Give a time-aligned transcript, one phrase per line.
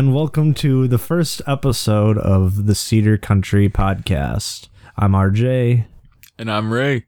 [0.00, 4.68] And welcome to the first episode of the Cedar Country Podcast.
[4.96, 5.84] I'm RJ,
[6.38, 7.04] And I'm Ray.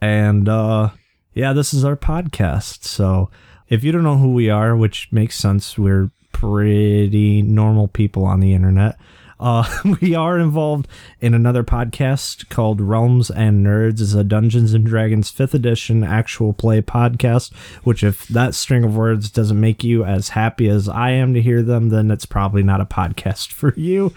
[0.00, 0.90] and uh,
[1.34, 2.84] yeah, this is our podcast.
[2.84, 3.30] So
[3.68, 8.38] if you don't know who we are, which makes sense, we're pretty normal people on
[8.38, 8.96] the internet.
[9.40, 9.64] Uh,
[10.00, 10.86] we are involved
[11.20, 14.00] in another podcast called Realms and Nerds.
[14.00, 18.94] It's a Dungeons and Dragons 5th edition actual play podcast, which if that string of
[18.94, 22.62] words doesn't make you as happy as I am to hear them, then it's probably
[22.62, 24.12] not a podcast for you.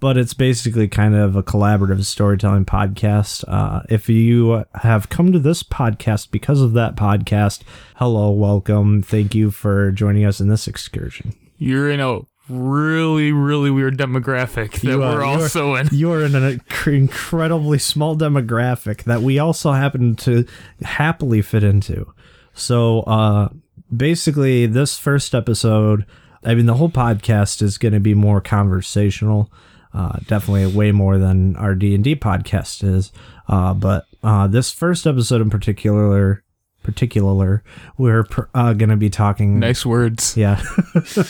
[0.00, 3.44] But it's basically kind of a collaborative storytelling podcast.
[3.46, 7.62] Uh, if you have come to this podcast because of that podcast,
[7.96, 9.02] hello, welcome.
[9.02, 11.34] Thank you for joining us in this excursion.
[11.56, 15.88] You're in a really, really weird demographic that are- we're also in.
[15.92, 20.44] You are in an incredibly small demographic that we also happen to
[20.82, 22.12] happily fit into.
[22.52, 23.48] So, uh,
[23.94, 26.04] basically, this first episode,
[26.44, 29.50] I mean, the whole podcast is going to be more conversational.
[29.92, 33.12] Uh, definitely way more than our D and D podcast is.
[33.48, 36.42] Uh, but uh, this first episode in particular,
[36.84, 37.64] particular,
[37.96, 39.58] we're uh, going to be talking.
[39.58, 40.36] Nice words.
[40.36, 40.62] Yeah.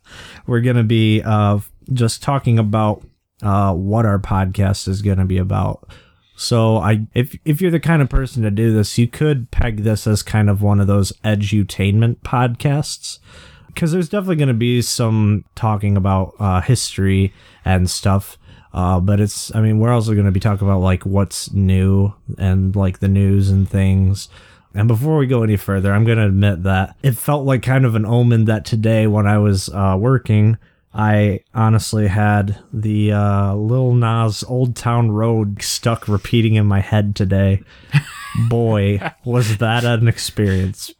[0.45, 1.59] We're going to be uh,
[1.91, 3.03] just talking about
[3.41, 5.87] uh, what our podcast is going to be about.
[6.35, 9.83] So I if if you're the kind of person to do this, you could peg
[9.83, 13.19] this as kind of one of those edutainment podcasts
[13.67, 17.33] because there's definitely going to be some talking about uh, history
[17.65, 18.37] and stuff.
[18.73, 22.13] Uh, but it's, I mean, we're also going to be talking about like what's new
[22.37, 24.29] and like the news and things.
[24.73, 27.85] And before we go any further, I'm going to admit that it felt like kind
[27.85, 30.57] of an omen that today when I was uh, working,
[30.93, 37.15] I honestly had the uh, Lil Nas Old Town Road stuck repeating in my head
[37.15, 37.61] today.
[38.49, 40.91] Boy, was that an experience.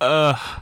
[0.00, 0.60] Ugh.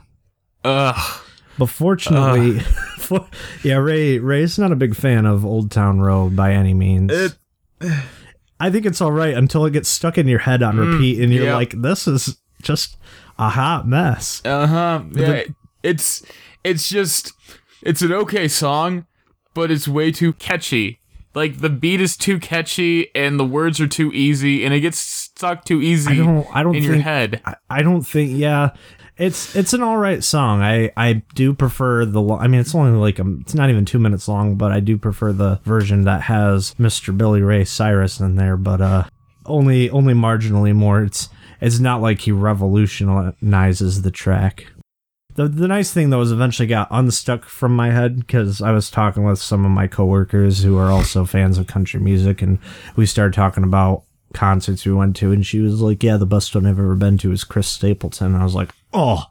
[0.65, 1.23] Ugh.
[1.59, 2.61] But fortunately,
[2.99, 3.27] for,
[3.65, 7.13] yeah, Ray Ray's not a big fan of Old Town Road by any means.
[7.13, 7.39] It-
[8.63, 11.33] I think it's all right until it gets stuck in your head on repeat, and
[11.33, 11.55] you're yeah.
[11.55, 12.97] like, "This is just
[13.39, 15.03] a hot mess." Uh huh.
[15.13, 15.43] Yeah.
[15.83, 16.25] it's
[16.65, 17.33] it's just
[17.83, 19.07] it's an okay song,
[19.55, 21.01] but it's way too catchy.
[21.35, 24.99] Like the beat is too catchy and the words are too easy, and it gets
[24.99, 26.47] stuck too easy I don't.
[26.57, 26.93] I don't in think.
[26.95, 27.41] your head.
[27.45, 28.33] I, I don't think.
[28.37, 28.71] Yeah,
[29.17, 30.61] it's it's an all right song.
[30.61, 32.21] I I do prefer the.
[32.21, 34.81] lo- I mean, it's only like a, it's not even two minutes long, but I
[34.81, 37.17] do prefer the version that has Mr.
[37.17, 38.57] Billy Ray Cyrus in there.
[38.57, 39.05] But uh,
[39.47, 41.05] only only marginally more.
[41.05, 41.29] It's
[41.61, 44.67] it's not like he revolutionizes the track.
[45.35, 48.91] The, the nice thing though is eventually got unstuck from my head because I was
[48.91, 52.59] talking with some of my coworkers who are also fans of country music and
[52.97, 54.03] we started talking about
[54.35, 57.17] concerts we went to and she was like, Yeah, the best one I've ever been
[57.19, 58.35] to is Chris Stapleton.
[58.35, 59.25] And I was like, Oh,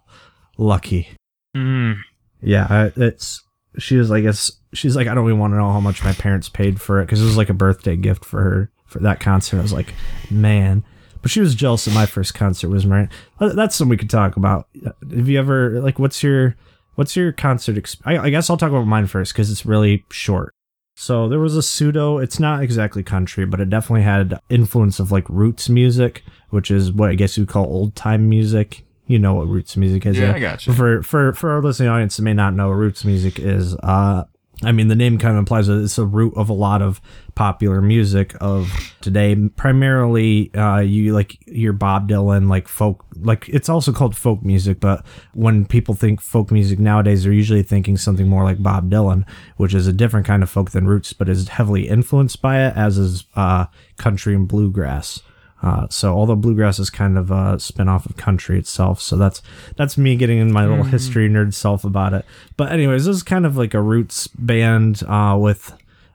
[0.57, 1.09] lucky.
[1.55, 1.97] Mm.
[2.41, 3.43] Yeah, it's
[3.77, 6.13] she was like, it's she's like, I don't even want to know how much my
[6.13, 9.19] parents paid for it because it was like a birthday gift for her for that
[9.19, 9.59] concert.
[9.59, 9.93] I was like,
[10.31, 10.83] man,
[11.21, 13.09] but she was jealous that my first concert was mine.
[13.39, 14.67] Uh, That's something we could talk about.
[14.83, 16.55] Have you ever like, what's your
[16.95, 17.75] what's your concert?
[17.75, 20.53] Exp- I, I guess I'll talk about mine first because it's really short.
[20.95, 22.17] So there was a pseudo.
[22.17, 26.91] It's not exactly country, but it definitely had influence of like roots music, which is
[26.91, 28.85] what I guess you call old time music.
[29.07, 30.17] You know what roots music is?
[30.19, 30.73] Yeah, I gotcha.
[30.73, 33.75] For for for our listening audience that may not know, what roots music is.
[33.77, 34.25] uh
[34.61, 36.99] I mean, the name kind of implies that it's the root of a lot of
[37.33, 39.33] popular music of today.
[39.55, 44.81] Primarily, uh, you like your Bob Dylan, like folk, like it's also called folk music.
[44.81, 49.25] But when people think folk music nowadays, they're usually thinking something more like Bob Dylan,
[49.55, 52.75] which is a different kind of folk than roots, but is heavily influenced by it,
[52.75, 53.65] as is uh,
[53.97, 55.21] country and bluegrass.
[55.61, 59.41] Uh, so although bluegrass is kind of a spin-off of country itself, so that's
[59.75, 62.25] that's me getting in my little history nerd self about it.
[62.55, 65.73] But anyways, this is kind of like a roots band uh, with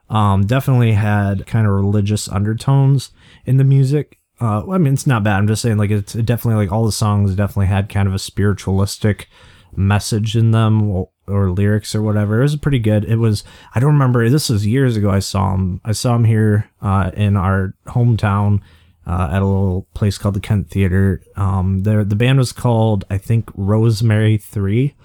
[0.09, 3.11] um, definitely had kind of religious undertones
[3.45, 4.19] in the music.
[4.39, 5.37] Uh, I mean, it's not bad.
[5.37, 8.19] I'm just saying, like, it's definitely like all the songs definitely had kind of a
[8.19, 9.29] spiritualistic
[9.75, 12.39] message in them or, or lyrics or whatever.
[12.39, 13.05] It was pretty good.
[13.05, 13.43] It was.
[13.73, 14.29] I don't remember.
[14.29, 15.09] This was years ago.
[15.09, 15.81] I saw him.
[15.85, 18.61] I saw him here uh, in our hometown
[19.07, 21.21] uh, at a little place called the Kent Theater.
[21.35, 24.95] Um, the the band was called I think Rosemary Three.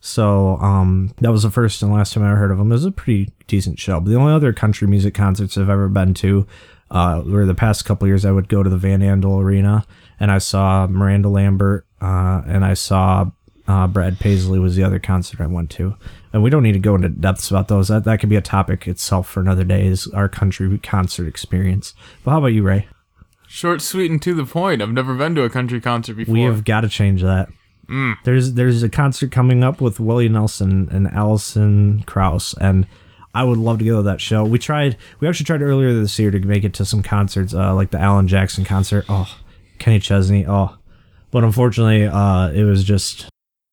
[0.00, 2.70] So um, that was the first and last time I ever heard of them.
[2.70, 3.98] It was a pretty decent show.
[3.98, 6.46] But the only other country music concerts I've ever been to
[6.90, 8.24] uh, were the past couple years.
[8.24, 9.84] I would go to the Van Andel Arena
[10.20, 13.30] and I saw Miranda Lambert uh, and I saw
[13.66, 15.96] uh, Brad Paisley was the other concert I went to.
[16.32, 17.88] And we don't need to go into depths about those.
[17.88, 19.86] That that could be a topic itself for another day.
[19.86, 21.94] Is our country concert experience?
[22.22, 22.86] But how about you, Ray?
[23.56, 24.82] Short, sweet, and to the point.
[24.82, 26.34] I've never been to a country concert before.
[26.34, 27.48] We have got to change that.
[28.24, 32.86] There's there's a concert coming up with Willie Nelson and Alison Krauss, and
[33.32, 34.44] I would love to go to that show.
[34.44, 37.74] We tried, we actually tried earlier this year to make it to some concerts, uh,
[37.74, 39.06] like the Alan Jackson concert.
[39.08, 39.34] Oh,
[39.78, 40.44] Kenny Chesney.
[40.46, 40.76] Oh,
[41.30, 43.26] but unfortunately, uh, it was just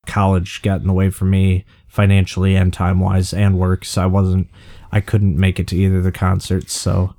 [0.07, 4.05] college got in the way for me financially and time wise and work, so I
[4.05, 4.47] wasn't,
[4.93, 6.71] I couldn't make it to either of the concerts.
[6.71, 7.15] So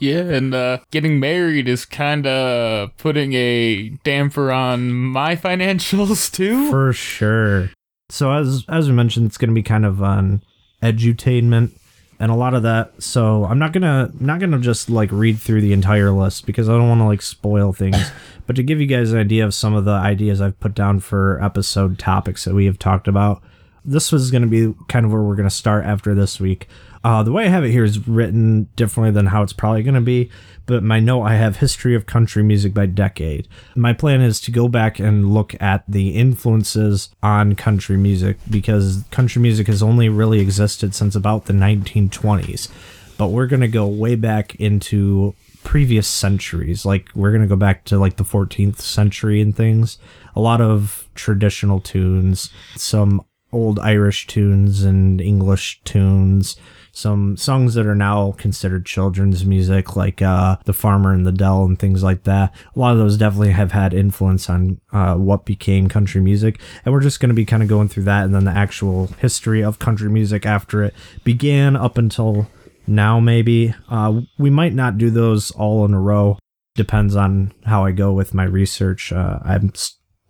[0.00, 6.70] Yeah, and uh, getting married is kind of putting a damper on my financials too.
[6.70, 7.70] For sure.
[8.08, 10.42] So as as we mentioned, it's going to be kind of an
[10.82, 11.72] edutainment
[12.18, 13.02] and a lot of that.
[13.02, 16.72] So I'm not gonna not gonna just like read through the entire list because I
[16.72, 18.10] don't want to like spoil things.
[18.46, 21.00] but to give you guys an idea of some of the ideas I've put down
[21.00, 23.42] for episode topics that we have talked about,
[23.84, 26.68] this was going to be kind of where we're going to start after this week.
[27.02, 29.94] Uh, the way I have it here is written differently than how it's probably going
[29.94, 30.30] to be,
[30.66, 33.48] but my note I have history of country music by decade.
[33.74, 39.04] My plan is to go back and look at the influences on country music because
[39.10, 42.68] country music has only really existed since about the 1920s.
[43.16, 45.34] But we're going to go way back into
[45.64, 46.84] previous centuries.
[46.84, 49.98] Like we're going to go back to like the 14th century and things.
[50.36, 56.56] A lot of traditional tunes, some old Irish tunes and English tunes,
[56.92, 61.64] some songs that are now considered children's music, like uh, The Farmer in the Dell
[61.64, 62.54] and things like that.
[62.74, 66.60] A lot of those definitely have had influence on uh, what became country music.
[66.84, 69.06] And we're just going to be kind of going through that and then the actual
[69.18, 70.94] history of country music after it
[71.24, 72.48] began up until
[72.86, 73.74] now, maybe.
[73.88, 76.38] Uh, we might not do those all in a row.
[76.74, 79.12] Depends on how I go with my research.
[79.12, 79.72] Uh, I'm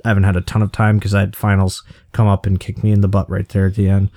[0.04, 1.82] I haven't had a ton of time because I had finals
[2.12, 4.10] come up and kick me in the butt right there at the end.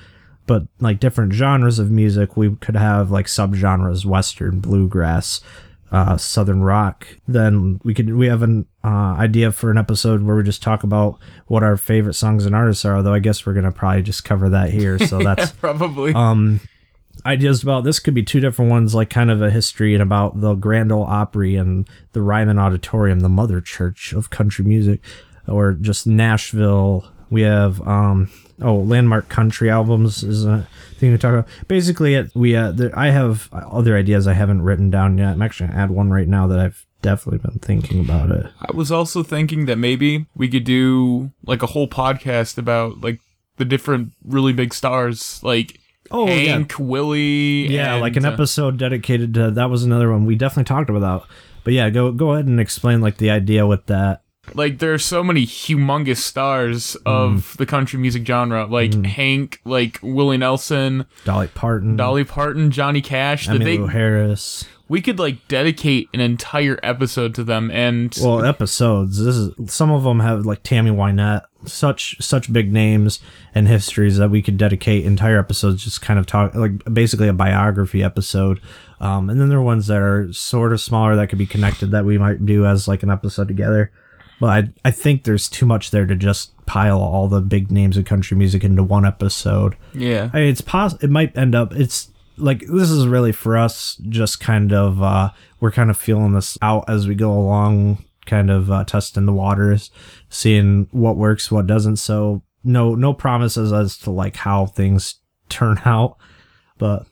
[0.45, 5.39] But like different genres of music, we could have like subgenres: western, bluegrass,
[5.91, 7.07] uh, southern rock.
[7.27, 10.83] Then we could we have an uh, idea for an episode where we just talk
[10.83, 13.01] about what our favorite songs and artists are.
[13.01, 15.00] Though I guess we're gonna probably just cover that here.
[15.00, 16.13] So that's Probably.
[16.13, 16.59] um
[17.25, 20.41] ideas about this could be two different ones like kind of a history and about
[20.41, 25.00] the grand ole opry and the ryman auditorium the mother church of country music
[25.47, 28.29] or just nashville we have um
[28.61, 32.97] oh landmark country albums is a thing to talk about basically it we uh there,
[32.97, 36.27] i have other ideas i haven't written down yet i'm actually gonna add one right
[36.27, 40.47] now that i've definitely been thinking about it I was also thinking that maybe we
[40.47, 43.19] could do like a whole podcast about like
[43.57, 45.79] the different really big stars, like
[46.11, 47.67] oh Hank, Willie.
[47.67, 50.89] Yeah, and, like an uh, episode dedicated to that was another one we definitely talked
[50.89, 51.27] about.
[51.63, 54.21] But yeah, go go ahead and explain like the idea with that.
[54.53, 59.99] Like there are so many humongous stars of the country music genre, like Hank, like
[60.01, 63.47] Willie Nelson, Dolly Parton, Dolly Parton, Johnny Cash.
[63.47, 64.65] Emmylou Harris.
[64.89, 69.23] we could like dedicate an entire episode to them, and Well, episodes.
[69.23, 73.19] This is some of them have like Tammy Wynette, such such big names
[73.55, 77.33] and histories that we could dedicate entire episodes just kind of talk like basically a
[77.33, 78.59] biography episode.
[78.99, 81.91] Um, and then there are ones that are sort of smaller that could be connected
[81.91, 83.91] that we might do as like an episode together.
[84.43, 84.49] But
[84.83, 88.03] I, I think there's too much there to just pile all the big names of
[88.03, 89.77] country music into one episode.
[89.93, 91.73] yeah, I mean, it's pos- It might end up.
[91.73, 93.95] It's like this is really for us.
[94.09, 95.29] Just kind of uh,
[95.62, 99.31] we're kind of feeling this out as we go along, kind of uh, testing the
[99.31, 99.91] waters,
[100.27, 101.95] seeing what works, what doesn't.
[101.95, 106.17] So no no promises as to like how things turn out.
[106.77, 107.05] But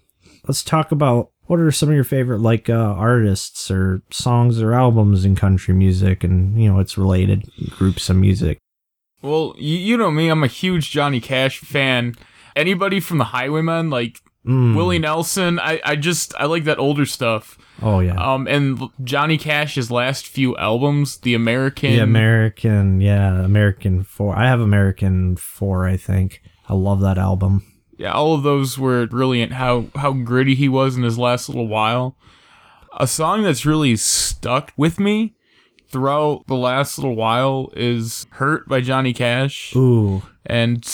[0.49, 4.73] let's talk about what are some of your favorite like uh, artists or songs or
[4.73, 8.57] albums in country music, and you know its related groups of music.
[9.21, 12.15] Well, you, you know me, I'm a huge Johnny Cash fan.
[12.55, 14.75] Anybody from the Highwaymen, like Mm.
[14.75, 17.59] Willie Nelson, I, I just I like that older stuff.
[17.81, 18.15] Oh yeah.
[18.15, 24.35] Um, and Johnny Cash's last few albums, The American, The American, yeah, American Four.
[24.35, 26.41] I have American Four, I think.
[26.67, 27.70] I love that album.
[28.01, 29.53] Yeah, all of those were brilliant.
[29.53, 32.15] How how gritty he was in his last little while.
[32.99, 35.33] A song that's really stuck with me
[35.89, 39.75] throughout the last little while is "Hurt" by Johnny Cash.
[39.75, 40.85] Ooh, And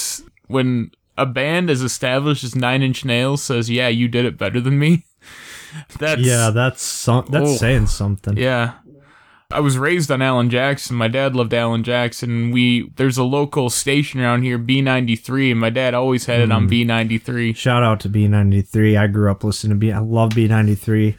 [0.48, 4.62] when a band as established as Nine Inch Nails says, "Yeah, you did it better
[4.62, 5.06] than me,"
[6.00, 7.56] that's yeah, that's some, that's Oh.
[7.56, 8.38] saying something.
[8.38, 8.74] yeah.
[9.50, 10.98] I was raised on Alan Jackson.
[10.98, 12.51] My dad loved Alan Jackson.
[12.51, 16.51] We there's a local station around here, B93, and my dad always had it Hmm.
[16.51, 17.56] on B93.
[17.56, 18.98] Shout out to B93.
[18.98, 19.92] I grew up listening to B.
[19.92, 21.16] I love B93.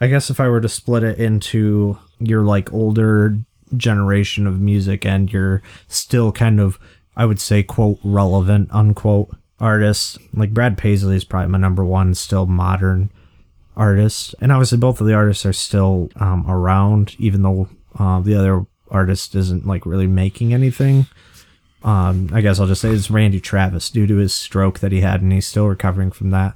[0.00, 3.38] I guess if I were to split it into your like older
[3.76, 6.78] generation of music and your still kind of,
[7.16, 12.14] I would say, quote, relevant, unquote, artists, like Brad Paisley is probably my number one
[12.14, 13.10] still modern
[13.76, 14.34] artist.
[14.40, 18.66] And obviously, both of the artists are still um, around, even though uh, the other
[18.90, 21.06] artist isn't like really making anything.
[21.84, 25.00] um, I guess I'll just say it's Randy Travis due to his stroke that he
[25.00, 26.54] had, and he's still recovering from that.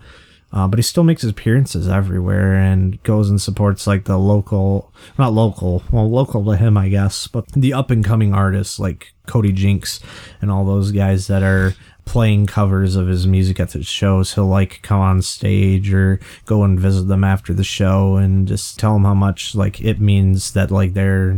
[0.52, 4.92] Uh, but he still makes his appearances everywhere and goes and supports like the local,
[5.18, 9.12] not local, well, local to him, I guess, but the up and coming artists like
[9.26, 9.99] Cody Jinks
[10.40, 11.75] and all those guys that are
[12.06, 14.32] playing covers of his music at the shows.
[14.34, 18.78] He'll like come on stage or go and visit them after the show and just
[18.78, 21.36] tell them how much like it means that like they're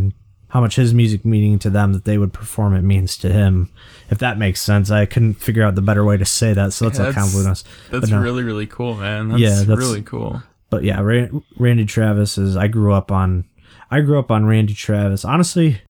[0.50, 3.68] how much his music meaning to them that they would perform it means to him.
[4.10, 6.86] If that makes sense, I couldn't figure out the better way to say that, so
[6.86, 7.64] that's, Yeah, a convoluted.
[7.90, 8.20] That's no.
[8.20, 9.28] really really cool, man.
[9.30, 10.42] That's, Yeah, that's- really cool.
[10.70, 12.54] But yeah, Ra- Randy Travis is.
[12.56, 13.44] I grew up on.
[13.90, 15.24] I grew up on Randy Travis.
[15.24, 15.80] Honestly,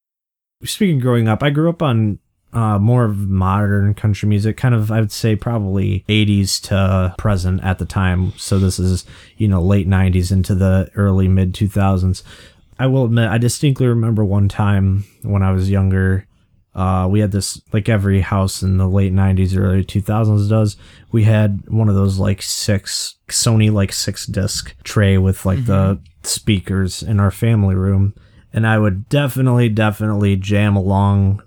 [0.64, 2.20] speaking of growing up, I grew up on
[2.52, 4.90] uh, more of modern country music, kind of.
[4.90, 8.33] I would say probably '80s to present at the time.
[8.37, 9.05] So this is
[9.37, 12.23] you know late '90s into the early mid 2000s.
[12.78, 16.26] I will admit, I distinctly remember one time when I was younger.
[16.75, 20.76] Uh, we had this like every house in the late 90s early 2000s does
[21.11, 25.99] we had one of those like six sony like six disc tray with like the
[26.23, 28.14] speakers in our family room
[28.52, 31.43] and i would definitely definitely jam along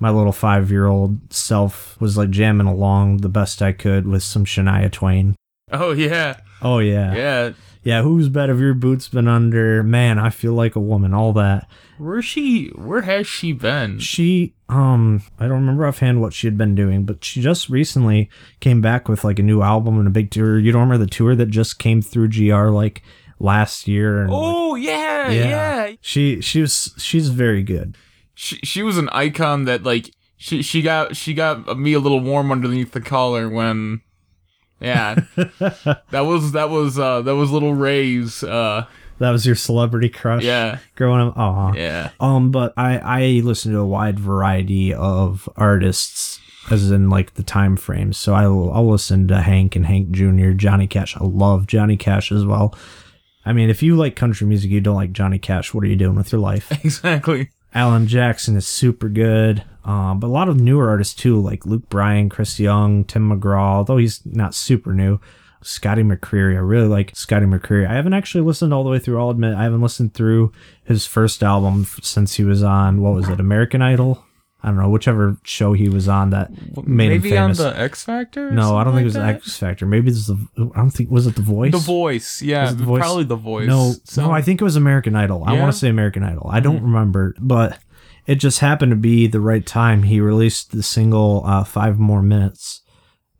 [0.00, 4.22] my little five year old self was like jamming along the best i could with
[4.22, 5.36] some shania twain
[5.72, 7.50] Oh yeah, oh yeah yeah.
[7.84, 11.32] yeah whose bed have your boots been under man i feel like a woman all
[11.34, 12.68] that Where she?
[12.74, 14.00] Where has she been?
[14.00, 18.28] she um i don't remember offhand what she had been doing but she just recently
[18.58, 21.10] came back with like a new album and a big tour you don't remember the
[21.10, 23.02] tour that just came through gr like
[23.38, 25.92] last year and like, Oh yeah, yeah.
[26.00, 27.96] she she was she's very good
[28.42, 32.20] She she was an icon that like she she got she got me a little
[32.20, 34.00] warm underneath the collar when.
[34.80, 38.86] Yeah, that was that was uh that was little Ray's uh
[39.18, 40.78] that was your celebrity crush yeah.
[40.96, 41.34] growing up?
[41.36, 42.12] Oh yeah.
[42.18, 47.42] Um but i i listen to a wide variety of artists as in like the
[47.42, 51.14] time frames so i'll i'll listen to hank and hank jr johnny cash.
[51.14, 52.74] I love johnny cash as well.
[53.44, 55.96] I mean if you like country music you don't like johnny cash what are you
[55.96, 56.70] doing with your life?
[56.82, 61.66] Exactly alan jackson is super good um, but a lot of newer artists too like
[61.66, 65.20] luke bryan chris young tim mcgraw although he's not super new
[65.62, 66.54] Scotty McCreery.
[66.54, 67.86] I really like Scotty McCreery.
[67.86, 69.20] I haven't actually listened all the way through.
[69.20, 70.52] I'll admit I haven't listened through
[70.84, 74.24] his first album since he was on what was it, American Idol?
[74.62, 76.50] I don't know, whichever show he was on that
[76.86, 77.60] made maybe him famous.
[77.60, 78.50] on the X Factor.
[78.50, 79.86] no, I don't think it was like X Factor.
[79.86, 80.46] Maybe this is the.
[80.74, 81.72] I don't think was it the Voice.
[81.72, 83.00] The Voice, yeah, Was it The Voice?
[83.00, 83.66] probably the Voice.
[83.68, 85.44] No, So- no, I think it was American Idol.
[85.44, 85.52] I Yeah?
[85.54, 85.62] Mm-hmm.
[85.62, 86.48] want to say American Idol.
[86.50, 87.78] I don't remember, but
[88.26, 90.02] it just happened to be the right time.
[90.04, 92.82] He released the single uh, Five More Minutes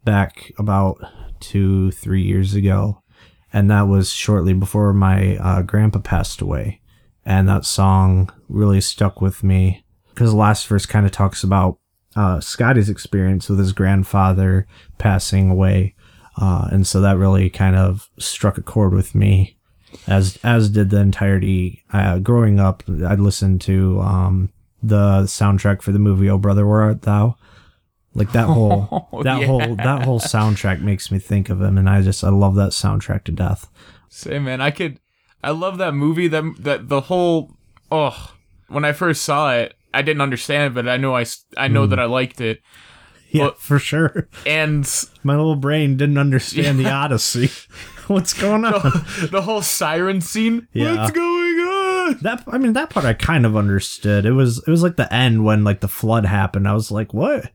[0.05, 0.99] back about
[1.41, 3.03] two, three years ago.
[3.53, 6.81] And that was shortly before my uh, grandpa passed away.
[7.27, 9.85] And that song really stuck with me
[10.21, 11.79] because the last verse kind of talks about
[12.15, 14.67] uh, Scotty's experience with his grandfather
[14.99, 15.95] passing away.
[16.39, 19.57] Uh, and so that really kind of struck a chord with me
[20.07, 21.83] as as did the entirety.
[21.91, 26.83] Uh, growing up, I'd listen to um, the soundtrack for the movie "Oh Brother, Where
[26.83, 27.37] Art Thou."
[28.12, 29.47] Like that whole Oh, that yeah.
[29.47, 32.73] whole that whole soundtrack makes me think of him, and I just I love that
[32.73, 33.71] soundtrack to death.
[34.11, 35.00] Say, man, I could.
[35.43, 36.29] I love that movie.
[36.29, 37.57] That that the whole.
[37.91, 38.35] Oh,
[38.69, 41.25] when I first saw it, I didn't understand but I know I
[41.56, 41.90] I know Hmm.
[41.90, 42.61] that I liked it.
[43.30, 44.28] Yeah, Well- for sure.
[44.47, 44.85] And
[45.23, 47.50] My little brain didn't understand the Odyssey.
[48.09, 48.80] What's going on?
[49.30, 50.66] the whole siren scene.
[50.73, 50.97] Yeah.
[50.97, 52.18] What's going on?
[52.23, 54.26] That I mean that part I kind of understood.
[54.26, 56.66] It was it was like the end when like the flood happened.
[56.66, 57.50] I was like, what?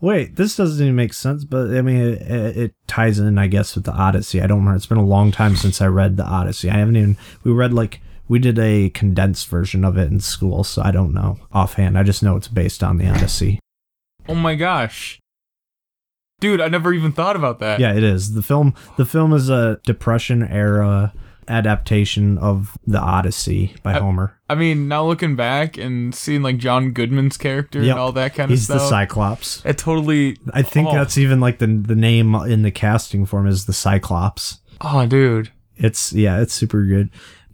[0.00, 1.44] Wait, this doesn't even make sense.
[1.44, 4.40] But I mean, it, it, it ties in, I guess, with the Odyssey.
[4.40, 4.76] I don't remember.
[4.76, 6.70] It's been a long time since I read the Odyssey.
[6.70, 7.16] I haven't even.
[7.44, 11.12] We read like we did a condensed version of it in school, so I don't
[11.12, 11.98] know offhand.
[11.98, 13.58] I just know it's based on the Odyssey.
[14.28, 15.18] Oh my gosh.
[16.38, 17.80] Dude, I never even thought about that.
[17.80, 18.34] Yeah, it is.
[18.34, 21.12] The film the film is a depression era
[21.48, 24.38] adaptation of the Odyssey by Homer.
[24.48, 27.90] I mean, now looking back and seeing like John Goodman's character Yep.
[27.90, 28.88] and all that kind He's of the.
[28.88, 29.60] Cyclops.
[29.66, 30.36] it totally.
[30.54, 33.72] I think oh, that's even like the the name in the casting form is the
[33.72, 34.60] Cyclops.
[34.80, 35.50] Oh, dude.
[35.76, 37.10] It's yeah, it's super good.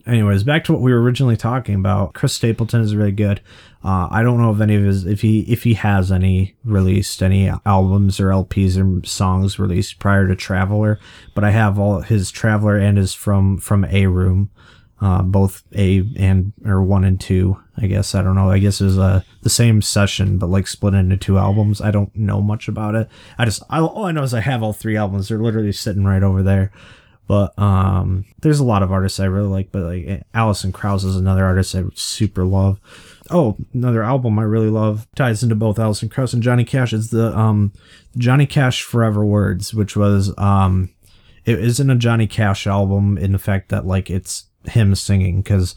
[0.07, 2.15] Anyways, back to what we were originally talking about.
[2.15, 3.41] Chris Stapleton is really good.
[3.83, 7.23] Uh, I don't know if any of his if he if he has any released
[7.23, 11.01] any albums or LPs or songs released prior to Traveler,
[11.35, 14.51] but I have all his Traveler and his from from A Room,
[15.01, 17.61] uh, both A and or one and two.
[17.77, 18.51] I guess I don't know.
[18.51, 21.81] I guess it was uh, the same session, but like split into two albums.
[21.81, 23.09] I don't know much about it.
[23.39, 25.29] I just I, all I know is I have all three albums.
[25.29, 26.71] They're literally sitting right over there.
[27.27, 29.73] But um, there's a lot of artists I really like.
[29.73, 32.81] But like Alison Krauss is another artist I super love.
[33.31, 37.11] oh, another album I really love ties into both Alison Krauss and Johnny Cash is
[37.11, 37.73] the um
[38.17, 40.91] Johnny Cash Forever Words, which was um
[41.45, 45.75] it isn't a Johnny Cash album in the fact that like it's him singing because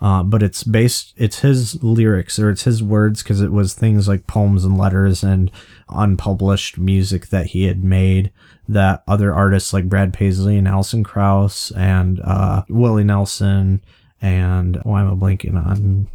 [0.00, 4.08] uh, but it's based it's his lyrics or it's his words because it was things
[4.08, 5.50] like poems and letters and
[5.88, 8.32] unpublished music that he had made
[8.68, 13.82] that other artists like Brad Paisley and Alison Krauss and uh, Willie Nelson
[14.20, 16.08] and why am I blanking on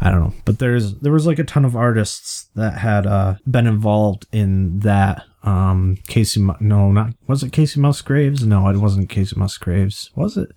[0.00, 0.34] I don't know.
[0.44, 4.80] But there's there was like a ton of artists that had uh, been involved in
[4.80, 8.44] that um Kacey no not was it Kacey Musgraves?
[8.44, 10.10] No it wasn't Kacey Musgraves.
[10.14, 10.50] Was it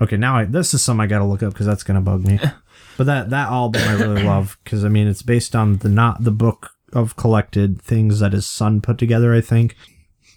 [0.00, 2.38] okay now I this is something I gotta look up because that's gonna bug me
[2.96, 6.24] but that that album I really love because I mean it's based on the not
[6.24, 9.76] the book of collected things that his son put together I think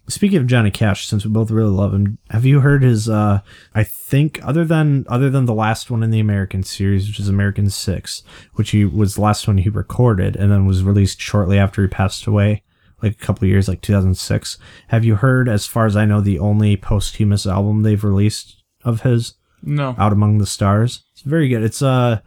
[0.10, 3.08] Speaking of Johnny Cash, since we both really love him, have you heard his?
[3.08, 3.42] uh
[3.76, 7.30] I think other than other than the last one in the American series, which is
[7.30, 8.24] American Six,
[8.56, 11.88] which he was the last one he recorded and then was released shortly after he
[11.88, 12.64] passed away,
[13.04, 14.58] like a couple years, like 2006.
[14.88, 19.02] Have you heard, as far as I know, the only posthumous album they've released of
[19.02, 19.96] his, No.
[19.98, 21.04] Out Among the Stars?
[21.14, 21.64] It's very good.
[21.64, 22.20] It's uh,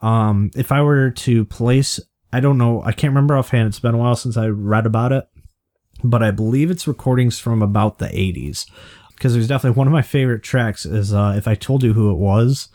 [0.00, 2.00] um, if I were to place,
[2.32, 3.68] I don't know, I can't remember offhand.
[3.68, 5.26] It's been a while since I read about it
[6.04, 8.66] but I believe it's recordings from about the 80s.
[9.10, 12.10] Because there's definitely one of my favorite tracks is uh, If I Told You Who
[12.10, 12.68] It Was.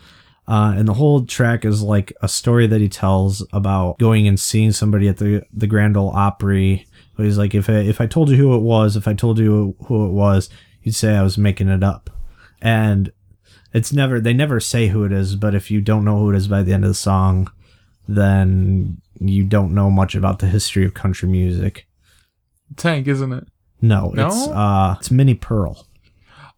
[0.47, 4.39] Uh, and the whole track is like a story that he tells about going and
[4.39, 6.87] seeing somebody at the, the Grand Ole Opry.
[7.17, 9.39] But He's like, if I, if I told you who it was, if I told
[9.39, 10.49] you who it was,
[10.83, 12.09] you'd say I was making it up.
[12.61, 13.11] And
[13.73, 16.35] it's never, they never say who it is, but if you don't know who it
[16.35, 17.51] is by the end of the song,
[18.07, 21.87] then you don't know much about the history of country music.
[22.75, 23.47] Tank, isn't it?
[23.81, 24.27] No, No?
[24.27, 25.85] it's uh it's Minnie Pearl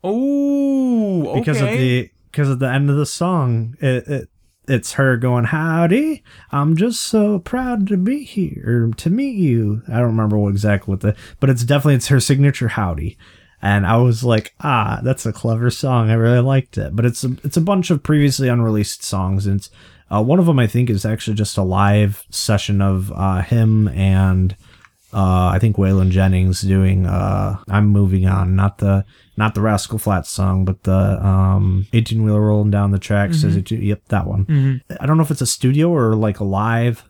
[0.04, 1.40] Oh, okay.
[1.40, 3.76] because of the because of the end of the song.
[3.82, 4.30] It, it
[4.68, 6.24] it's her going howdy.
[6.52, 9.82] I'm just so proud to be here to meet you.
[9.88, 13.18] I don't remember what exactly what the but it's definitely it's her signature howdy.
[13.62, 16.10] And I was like, ah, that's a clever song.
[16.10, 16.96] I really liked it.
[16.96, 19.70] But it's a, it's a bunch of previously unreleased songs, and it's,
[20.12, 23.88] uh, one of them I think is actually just a live session of uh, him
[23.90, 24.56] and
[25.12, 29.06] uh, I think Waylon Jennings doing uh, "I'm Moving On," not the
[29.38, 33.42] not the Rascal Flatts song, but the um, 18 wheeler rolling down the tracks.
[33.42, 34.82] Says it, yep, that one.
[35.00, 37.04] I don't know if it's a studio or like a live.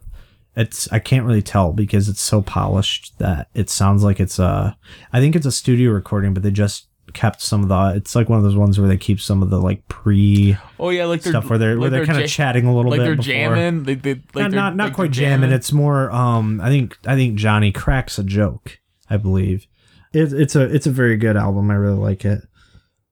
[0.60, 4.78] It's I can't really tell because it's so polished that it sounds like it's a.
[5.14, 7.94] I think it's a studio recording, but they just kept some of the.
[7.96, 10.90] It's like one of those ones where they keep some of the like pre oh
[10.90, 13.00] yeah, like stuff where they're like where they're, kind of ja- chatting a little like
[13.00, 13.04] bit.
[13.06, 13.34] they're before.
[13.34, 13.84] jamming.
[13.84, 15.52] They, they, like not they're- not, not like quite they're jamming.
[15.52, 16.12] It's more.
[16.12, 18.80] Um, I think I think Johnny cracks a joke.
[19.10, 19.66] I believe
[20.14, 21.72] it, it's a it's a very good album.
[21.72, 22.42] I really like it.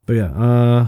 [0.06, 0.32] But yeah.
[0.32, 0.88] Uh,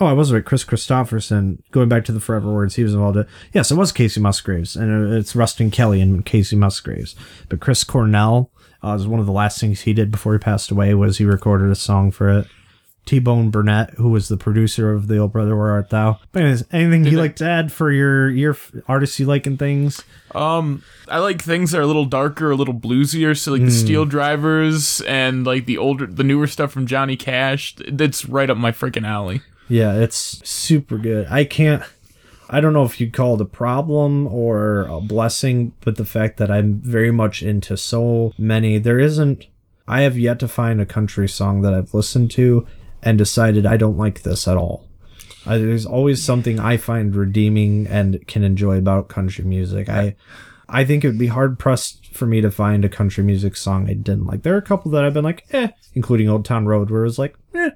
[0.00, 0.44] oh, I was right.
[0.44, 1.58] Kris Kristofferson.
[1.70, 3.16] Going back to the Forever Words, he was involved.
[3.16, 3.28] In, it.
[3.52, 7.14] yes, it was Kacey Musgraves, and it's Ruston Kelly and Kacey Musgraves.
[7.48, 8.50] But Chris Cornell
[8.82, 10.94] uh, was one of the last things he did before he passed away.
[10.94, 12.46] Was he recorded a song for it?
[13.06, 16.18] T Bone Burnett, who was the producer of the Old Brother Where Art Thou.
[16.32, 19.58] But anyways, anything you I- like to add for your your artists you like and
[19.58, 20.04] things?
[20.34, 23.36] Um, I like things that are a little darker, a little bluesier.
[23.36, 27.74] So like the Steel Drivers and like the older, the newer stuff from Johnny Cash.
[27.88, 29.40] That's right up my freaking alley.
[29.70, 31.28] Yeah, it's super good.
[31.30, 31.82] I can't.
[32.50, 36.38] I don't know if you'd call it a problem or a blessing, but the fact
[36.38, 39.46] that I'm very much into so many, there isn't.
[39.86, 42.66] I have yet to find a country song that I've listened to
[43.02, 44.88] and decided I don't like this at all.
[45.46, 49.88] There's always something I find redeeming and can enjoy about country music.
[49.88, 50.16] I,
[50.68, 53.88] I think it would be hard pressed for me to find a country music song
[53.88, 54.42] I didn't like.
[54.42, 57.06] There are a couple that I've been like, eh, including Old Town Road, where it
[57.06, 57.70] was like, eh,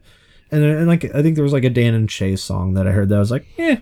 [0.54, 2.92] and, and like I think there was like a Dan and Shay song that I
[2.92, 3.78] heard that I was like, eh.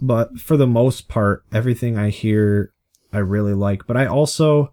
[0.00, 2.72] But for the most part, everything I hear,
[3.12, 3.86] I really like.
[3.86, 4.72] But I also,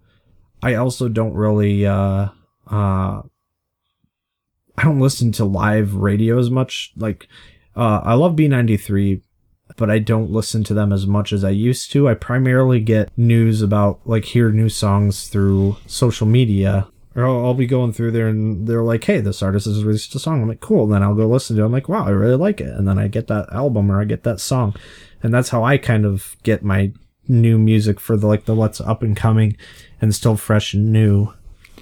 [0.64, 2.30] I also don't really, uh,
[2.70, 3.22] uh,
[4.78, 6.94] I don't listen to live radio as much.
[6.96, 7.28] Like,
[7.76, 9.22] uh, I love B93,
[9.76, 12.08] but I don't listen to them as much as I used to.
[12.08, 16.88] I primarily get news about, like, hear new songs through social media.
[17.20, 20.16] Or I'll, I'll be going through there and they're like, hey, this artist has released
[20.16, 20.42] a song.
[20.42, 20.86] I'm like, cool.
[20.86, 21.66] And then I'll go listen to it.
[21.66, 22.70] I'm like, wow, I really like it.
[22.70, 24.74] And then I get that album or I get that song.
[25.22, 26.94] And that's how I kind of get my
[27.28, 29.58] new music for the, like, the what's up and coming
[30.00, 31.34] and still fresh and new.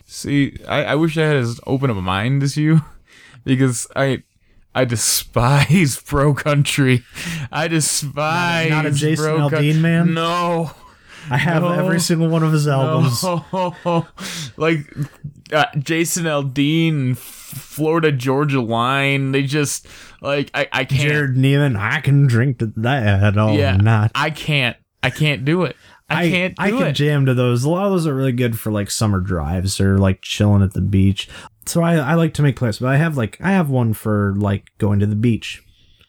[0.05, 2.81] See, I, I wish I had as open of a mind as you,
[3.43, 4.23] because I
[4.73, 7.03] I despise pro country.
[7.51, 10.13] I despise Not a Jason pro coun- Aldean man?
[10.13, 10.71] No,
[11.29, 11.69] I have No.
[11.69, 13.23] every single one of his albums.
[13.23, 14.07] no.
[14.57, 14.93] like
[15.51, 19.31] uh, Jason Aldean, Florida Georgia Line.
[19.31, 19.87] They just
[20.21, 21.11] like I I can't.
[21.11, 24.11] Jerrod Niemann, I can drink to that all yeah, night.
[24.15, 24.77] I can't.
[25.03, 25.75] I can't do it.
[26.09, 26.93] I, can't do I can it.
[26.93, 27.63] jam to those.
[27.65, 30.73] A lot of those are really good for like summer drives or like chilling at
[30.73, 31.27] the beach.
[31.65, 34.33] So I, I like to make playlists, but I have like I have one for
[34.37, 35.61] like going to the beach.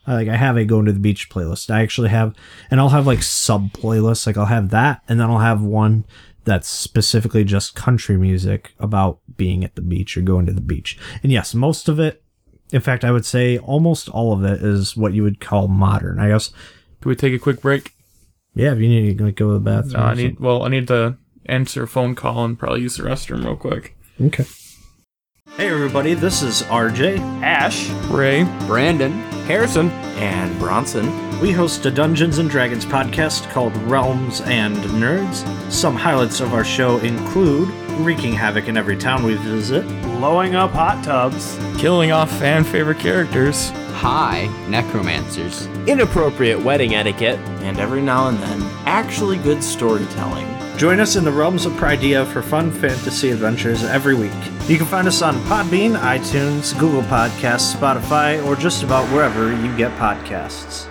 [0.08, 1.70] I, like I have a going to the beach playlist.
[1.70, 2.34] I actually have,
[2.70, 4.26] and I'll have like sub playlists.
[4.26, 6.04] Like I'll have that, and then I'll have one
[6.44, 10.98] that's specifically just country music about being at the beach or going to the beach.
[11.22, 12.22] And yes, most of it,
[12.72, 16.18] in fact, I would say almost all of it is what you would call modern.
[16.18, 16.48] I guess.
[17.00, 17.92] Can we take a quick break?
[18.54, 19.92] Yeah, if you need to go to the bathroom.
[19.92, 20.40] No, I need.
[20.40, 23.96] Well, I need to answer a phone call and probably use the restroom real quick.
[24.20, 24.44] Okay.
[25.56, 27.18] Hey everybody, this is RJ.
[27.42, 29.12] Ash, Ray, Brandon,
[29.46, 31.06] Harrison, and Bronson.
[31.40, 35.44] We host a Dungeons and Dragons podcast called Realms and Nerds.
[35.72, 37.68] Some highlights of our show include
[38.00, 42.98] wreaking havoc in every town we visit, blowing up hot tubs, killing off fan favorite
[43.00, 43.70] characters.
[43.94, 45.66] high Necromancers.
[45.88, 50.46] inappropriate wedding etiquette, and every now and then, actually good storytelling.
[50.78, 54.30] Join us in the realms of Pridea for fun fantasy adventures every week.
[54.68, 59.76] You can find us on Podbean, iTunes, Google Podcasts, Spotify, or just about wherever you
[59.76, 60.86] get podcasts.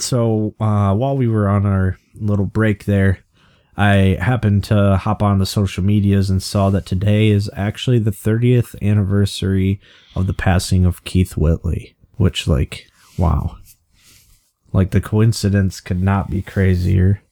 [0.00, 3.20] So, uh, while we were on our little break there,
[3.76, 8.10] I happened to hop on the social medias and saw that today is actually the
[8.10, 9.80] 30th anniversary
[10.16, 13.58] of the passing of Keith Whitley, which, like, wow.
[14.72, 17.22] Like the coincidence could not be crazier.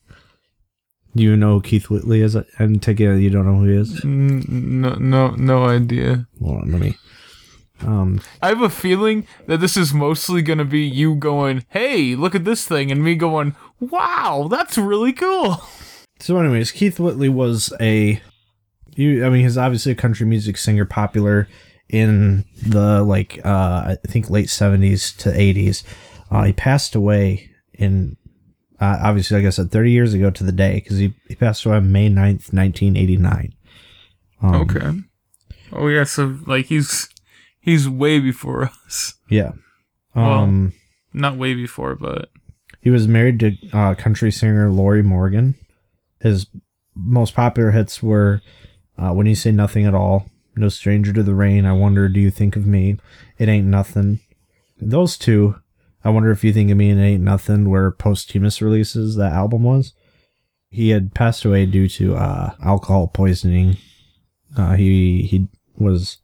[1.16, 2.37] Do you know Keith Whitley is?
[2.59, 4.05] And take it you don't know who he is.
[4.05, 6.26] No, no, no idea.
[6.40, 6.96] Hold on, let me.
[7.83, 12.35] Um, I have a feeling that this is mostly gonna be you going, "Hey, look
[12.35, 15.62] at this thing," and me going, "Wow, that's really cool."
[16.20, 18.20] so, anyways, Keith Whitley was a.
[18.94, 21.48] You, I mean, he's obviously a country music singer, popular
[21.88, 25.83] in the like uh, I think late seventies to eighties.
[26.31, 28.16] Uh, he passed away in
[28.81, 31.64] uh, obviously, like I said, thirty years ago to the day because he, he passed
[31.66, 33.53] away on May 9th, nineteen eighty nine.
[34.43, 34.93] Um, okay.
[35.73, 37.09] Oh yeah, so like he's
[37.61, 39.14] he's way before us.
[39.29, 39.53] Yeah.
[40.14, 40.73] Well- Um.
[41.12, 42.29] Not way before, but
[42.81, 45.57] He was married to uh, country singer Lorrie Morgan.
[46.21, 46.47] His
[46.95, 48.40] most popular hits were
[48.97, 52.21] uh, "When You Say Nothing at All," "No Stranger to the Rain," "I Wonder Do
[52.21, 52.97] You Think of Me,"
[53.38, 54.21] "It Ain't Nothing."
[54.81, 55.57] Those two,
[56.04, 59.16] "I Wonder If You Think of Me," and "It Ain't Nothing," were posthumous releases.
[59.16, 59.92] That album was.
[60.70, 63.76] He had passed away due to uh, alcohol poisoning.
[64.56, 66.18] Uh, he he was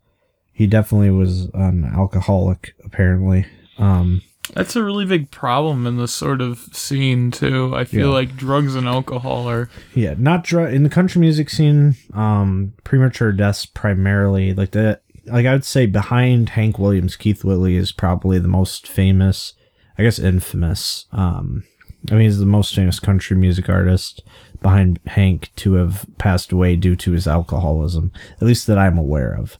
[0.52, 3.46] he definitely was an alcoholic apparently.
[3.78, 4.22] Um,
[4.54, 7.74] that's a really big problem in this sort of scene too.
[7.74, 8.14] I feel Yeah.
[8.14, 11.96] like drugs and alcohol are Yeah, not dr- in the country music scene.
[12.14, 17.74] Um, premature deaths primarily like the like I would say behind Hank Williams, Keith Whitley
[17.74, 19.54] is probably the most famous.
[19.98, 21.06] I guess infamous.
[21.12, 21.64] Um,
[22.10, 24.22] I mean he's the most famous country music artist
[24.60, 29.32] behind Hank to have passed away due to his alcoholism, at least that I'm aware
[29.32, 29.58] of.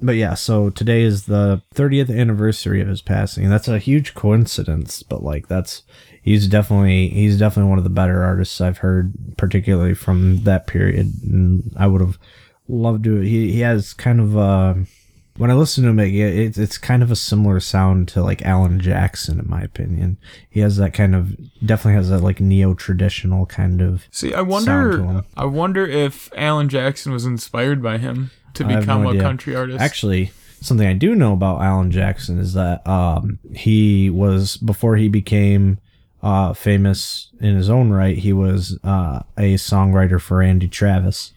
[0.00, 3.48] But yeah, so today is the 30th anniversary of his passing.
[3.48, 5.82] That's a huge coincidence, but like that's
[6.22, 11.12] he's definitely he's definitely one of the better artists I've heard, particularly from that period.
[11.24, 12.18] And I would have
[12.68, 13.16] loved to.
[13.20, 14.74] He he has kind of uh,
[15.38, 18.42] when I listen to him, it, it's it's kind of a similar sound to like
[18.42, 20.18] Alan Jackson, in my opinion.
[20.50, 24.06] He has that kind of definitely has that like neo traditional kind of.
[24.10, 25.24] See, I sound to wonder.
[25.36, 29.22] I wonder if Alan Jackson was inspired by him to I become no a idea.
[29.22, 29.80] country artist.
[29.80, 35.08] Actually, something I do know about Alan Jackson is that um, he was before he
[35.08, 35.78] became
[36.22, 38.18] uh, famous in his own right.
[38.18, 41.32] He was uh, a songwriter for Randy Travis.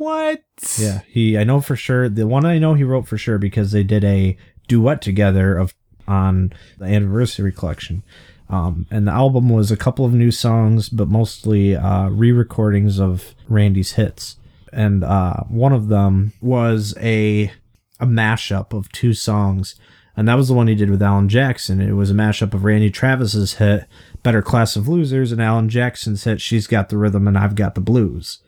[0.00, 0.42] What?
[0.78, 1.36] Yeah, he.
[1.36, 2.08] I know for sure.
[2.08, 4.34] The one I know he wrote for sure because they did a
[4.66, 5.74] duet together of
[6.08, 8.02] on the anniversary collection.
[8.48, 13.34] Um, and the album was a couple of new songs, but mostly uh, re-recordings of
[13.46, 14.38] Randy's hits.
[14.72, 17.52] And uh, one of them was a
[18.00, 19.74] a mashup of two songs,
[20.16, 21.78] and that was the one he did with Alan Jackson.
[21.82, 23.84] It was a mashup of Randy Travis's hit
[24.22, 27.74] "Better Class of Losers" and Alan Jackson's hit "She's Got the Rhythm and I've Got
[27.74, 28.38] the Blues."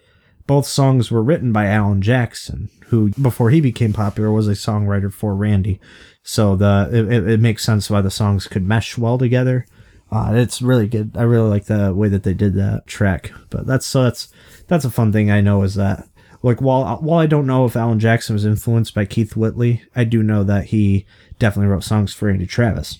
[0.53, 5.11] Both songs were written by Alan Jackson, who before he became popular was a songwriter
[5.11, 5.81] for Randy.
[6.23, 9.65] So the it, it- makes sense why the songs could mesh well together.
[10.11, 11.12] Uh, it's really good.
[11.17, 13.33] I really like the way that they did that track.
[13.49, 14.31] But that's so that's
[14.69, 16.07] that's a fun thing I know is that
[16.43, 20.05] like while while I don't know if Alan Jackson was influenced by Keith Whitley, I
[20.05, 21.07] do know that he
[21.38, 22.99] definitely wrote songs for Randy Travis.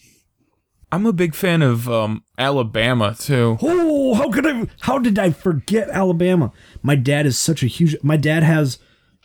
[0.93, 3.57] I'm a big fan of um, Alabama too.
[3.63, 4.67] Oh, how could I?
[4.81, 6.53] How did I forget Alabama?
[6.83, 7.97] My dad is such a huge.
[8.03, 8.79] My dad has,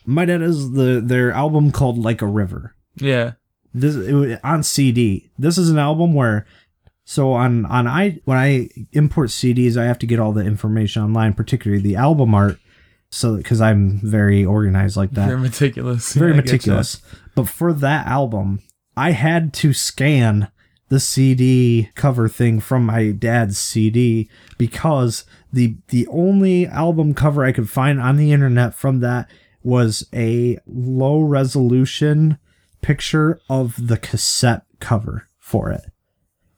[0.06, 2.74] my dad has the their album called Like a River.
[2.96, 3.32] Yeah.
[3.74, 5.30] This it, on CD.
[5.38, 6.46] This is an album where
[7.04, 11.02] So on on I when I import CDs, I have to get all the information
[11.02, 12.58] online, particularly the album art,
[13.10, 16.14] so because I'm very organized like that, Very meticulous.
[16.14, 17.02] very Yeah, meticulous.
[17.34, 18.60] But for that album,
[18.96, 20.48] I had to scan
[20.88, 27.52] the CD cover thing from my dad's CD because the the only album cover I
[27.52, 29.30] could find on the internet from that
[29.62, 32.38] was a low resolution
[32.80, 35.82] picture of the cassette cover for it.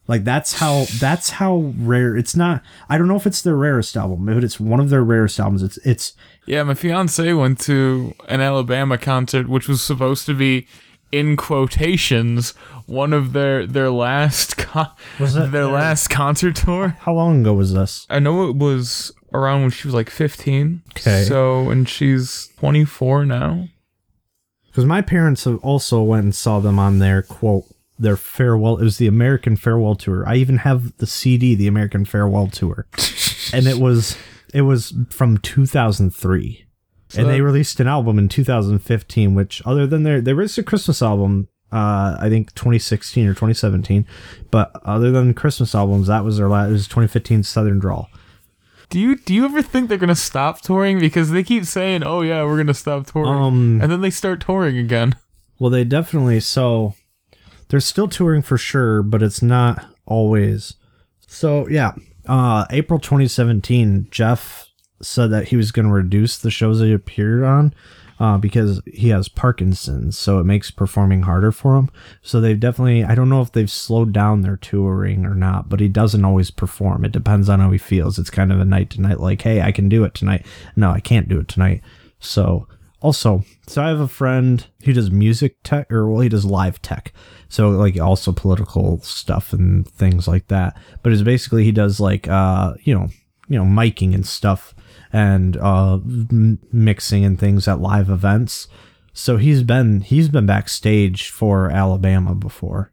[0.07, 3.95] Like that's how that's how rare it's not I don't know if it's their rarest
[3.95, 5.63] album, but it's one of their rarest albums.
[5.63, 6.13] It's it's
[6.45, 10.67] Yeah, my fiance went to an Alabama concert, which was supposed to be,
[11.11, 12.51] in quotations,
[12.85, 16.95] one of their their last con- Was it their their- last concert tour.
[17.01, 18.05] how long ago was this?
[18.09, 20.81] I know it was around when she was like 15.
[20.91, 21.23] Okay.
[21.23, 23.67] So, and she's 24 now.
[24.67, 27.65] Because my parents have also went and saw them on their quote
[27.99, 28.77] their farewell.
[28.77, 30.23] It was the American farewell tour.
[30.27, 32.87] I even have the CD, the American farewell tour,
[33.53, 34.17] and it was
[34.53, 36.65] it was from 2003,
[37.17, 39.35] and they that- released an album in 2015.
[39.35, 44.05] Which other than their they released a Christmas album, uh, I think 2016 or 2017,
[44.49, 46.69] but other than Christmas albums, that was their last.
[46.69, 48.09] It was 2015 Southern Drawl.
[48.89, 52.21] Do you do you ever think they're gonna stop touring because they keep saying, "Oh
[52.21, 55.15] yeah, we're gonna stop touring," Um, and then they start touring again?
[55.59, 56.95] Well, they definitely so
[57.69, 60.75] they're still touring for sure, but it's not always.
[61.25, 61.93] So yeah,
[62.27, 64.67] uh, April 2017, Jeff
[65.01, 67.73] said that he was going to reduce the shows he appeared on
[68.19, 71.89] uh, because he has Parkinson's, so it makes performing harder for him.
[72.21, 75.79] So they've definitely, I don't know if they've slowed down their touring or not, but
[75.79, 77.03] he doesn't always perform.
[77.03, 78.19] It depends on how he feels.
[78.19, 80.45] It's kind of a night to night, like, hey, I can do it tonight.
[80.75, 81.81] No, I can't do it tonight.
[82.19, 82.67] So
[83.01, 86.79] also, so I have a friend who does music tech, or well, he does live
[86.83, 87.11] tech.
[87.49, 90.77] So like also political stuff and things like that.
[91.01, 93.09] But it's basically he does like uh you know
[93.47, 94.75] you know miking and stuff
[95.13, 98.67] and uh m- mixing and things at live events.
[99.13, 102.91] So he's been he's been backstage for Alabama before.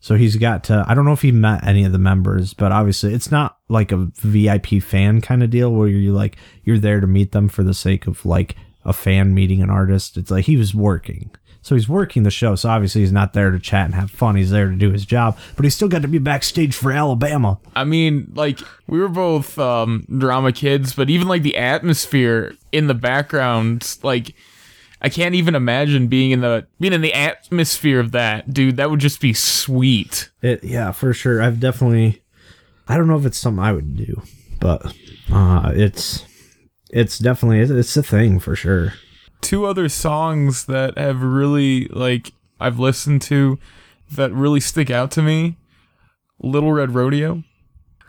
[0.00, 2.72] So he's got to I don't know if he met any of the members, but
[2.72, 7.00] obviously it's not like a VIP fan kind of deal where you're like you're there
[7.00, 10.16] to meet them for the sake of like a fan meeting an artist.
[10.18, 11.30] It's like he was working.
[11.64, 12.56] So he's working the show.
[12.56, 14.36] So obviously he's not there to chat and have fun.
[14.36, 17.58] He's there to do his job, but he's still got to be backstage for Alabama.
[17.74, 22.86] I mean, like we were both um, drama kids, but even like the atmosphere in
[22.86, 24.34] the background, like
[25.00, 28.76] I can't even imagine being in the being in the atmosphere of that, dude.
[28.76, 30.28] That would just be sweet.
[30.42, 31.40] It yeah, for sure.
[31.40, 32.22] I've definitely
[32.86, 34.22] I don't know if it's something I would do,
[34.60, 34.94] but
[35.32, 36.26] uh it's
[36.90, 38.92] it's definitely it's, it's a thing for sure.
[39.44, 43.58] Two other songs that have really like I've listened to
[44.10, 45.56] that really stick out to me.
[46.40, 47.44] Little Red Rodeo.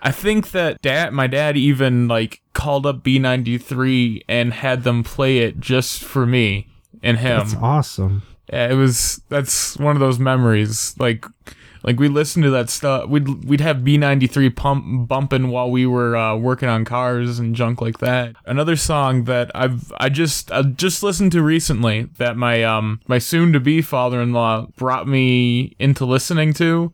[0.01, 5.39] I think that dad, my dad even like called up B93 and had them play
[5.39, 6.67] it just for me
[7.03, 7.41] and him.
[7.41, 8.23] It's awesome.
[8.51, 10.95] Yeah, it was that's one of those memories.
[10.99, 11.25] Like
[11.85, 13.07] like we listened to that stuff.
[13.07, 17.79] We'd we'd have B93 pump bumping while we were uh, working on cars and junk
[17.79, 18.35] like that.
[18.45, 23.19] Another song that I've I just I just listened to recently that my um my
[23.19, 26.91] soon to be father-in-law brought me into listening to,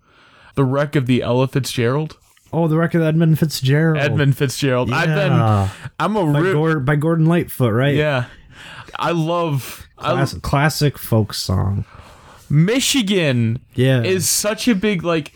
[0.56, 2.18] The Wreck of the Ella Fitzgerald.
[2.54, 3.98] Oh, the record of Edmund Fitzgerald.
[3.98, 4.92] Edmund Fitzgerald.
[4.92, 5.32] I've been
[6.02, 7.96] I'm a by, Gord- by Gordon Lightfoot, right?
[7.96, 8.26] yeah.
[9.00, 11.86] I love I, Classic, classic folk song.
[12.52, 14.04] Michigan Yeah.
[14.04, 15.32] is such a big like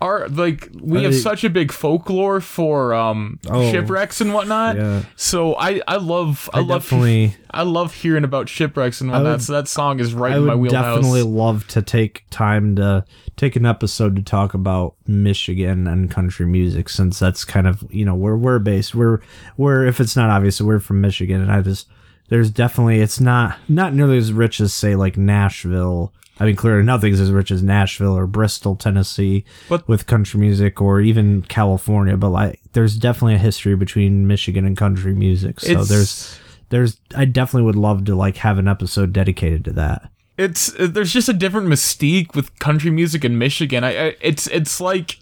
[0.00, 3.70] our like we have I- such a big folklore for um Oh.
[3.70, 4.76] shipwrecks and whatnot.
[4.76, 5.02] Yeah.
[5.16, 9.32] So I I love I, I love definitely- I love hearing about shipwrecks and whatnot.
[9.32, 10.96] would- so that song is right I in my would wheelhouse.
[10.96, 13.04] definitely love to take time to
[13.36, 18.04] take an episode to talk about Michigan and country music since that's kind of you
[18.04, 18.94] know where we're based.
[18.94, 19.20] We're
[19.56, 21.88] we're if it's not obvious, we're from Michigan, and I just
[22.28, 26.12] there's definitely it's not not nearly as rich as say like Nashville.
[26.40, 30.80] I mean, clearly nothing's as rich as Nashville or Bristol, Tennessee, But- with country music,
[30.80, 32.16] or even California.
[32.16, 35.60] But like, there's definitely a history between Michigan and country music.
[35.60, 36.38] So there's
[36.70, 40.10] there's I definitely would love to like have an episode dedicated to that.
[40.36, 43.84] it's there's just a different mystique with country music in Michigan.
[43.84, 45.18] I, I it's it's like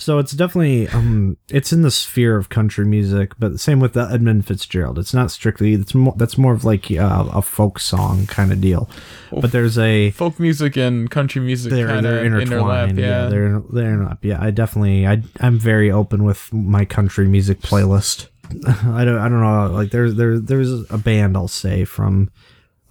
[0.00, 4.08] So it's definitely um it's in the sphere of country music, but same with the
[4.08, 4.96] Edmund Fitzgerald.
[4.96, 8.60] It's not strictly it's more that's more of like uh, a folk song kind of
[8.60, 8.88] deal.
[9.32, 12.42] But there's a folk music and country music they're kind they're of interlap.
[12.42, 12.98] intertwined.
[12.98, 14.18] Yeah, they're they're not.
[14.22, 18.28] Yeah, I definitely I I'm very open with my country music playlist.
[18.66, 22.30] I don't I don't know like there's there there's a band I'll say from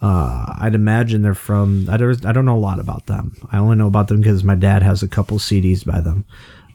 [0.01, 1.87] uh, I'd imagine they're from.
[1.89, 2.23] I don't.
[2.23, 3.35] I don't know a lot about them.
[3.51, 6.25] I only know about them because my dad has a couple CDs by them.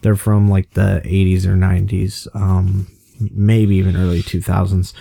[0.03, 2.87] They're from like the 80s or 90s, um,
[3.19, 4.93] maybe even early 2000s.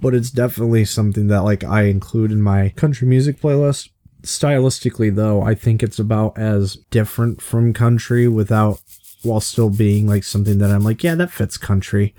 [0.00, 3.90] But it's definitely something that like I include in my country music playlist.
[4.22, 8.80] Stylistically, though, I think it's about as different from country without
[9.22, 12.14] while still being like something that I'm like, yeah, that fits country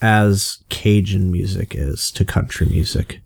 [0.00, 3.20] as Cajun music is to country music.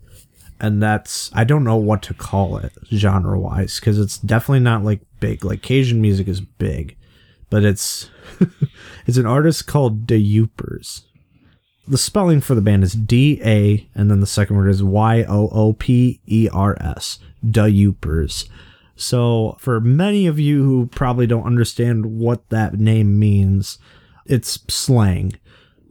[0.59, 4.83] And that's, I don't know what to call it genre wise because it's definitely not
[4.83, 5.43] like big.
[5.43, 6.97] Like Cajun music is big,
[7.53, 8.09] but it's,
[9.05, 11.03] it's an artist called Da Yoopers.
[11.87, 15.23] The spelling for the band is D A, and then the second word is Y
[15.29, 17.19] O O P E R S.
[17.47, 18.49] Da Yoopers.
[18.95, 23.77] So, for many of you who probably don't understand what that name means,
[24.25, 25.33] it's slang.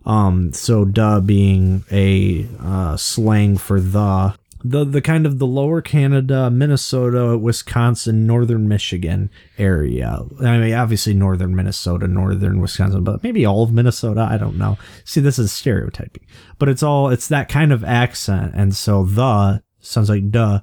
[0.04, 5.80] Um, so duh being a uh, slang for the the the kind of the lower
[5.80, 10.20] Canada, Minnesota, Wisconsin, northern Michigan area.
[10.40, 14.28] I mean, obviously northern Minnesota, northern Wisconsin, but maybe all of Minnesota.
[14.30, 14.78] I don't know.
[15.04, 16.26] See, this is stereotyping,
[16.58, 20.60] but it's all it's that kind of accent, and so the sounds like duh.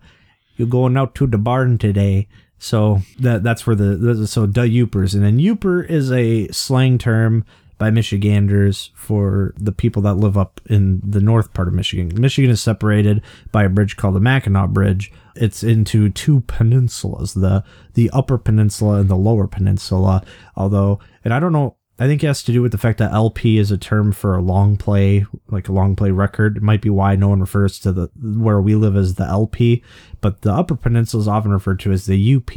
[0.56, 2.28] You're going out to the barn today.
[2.58, 7.46] So that that's where the, so the Yoopers, and then Yooper is a slang term
[7.80, 12.12] by Michiganders for the people that live up in the north part of Michigan.
[12.14, 15.12] Michigan is separated by a bridge called the Mackinac Bridge.
[15.36, 17.64] It's into two peninsulas, the
[17.94, 20.24] the upper peninsula and the lower peninsula.
[20.56, 23.14] Although, and I don't know, I think it has to do with the fact that
[23.14, 26.58] LP is a term for a long play, like a long play record.
[26.58, 29.84] It might be why no one refers to the where we live as the LP,
[30.20, 32.52] but the upper peninsula is often referred to as the UP.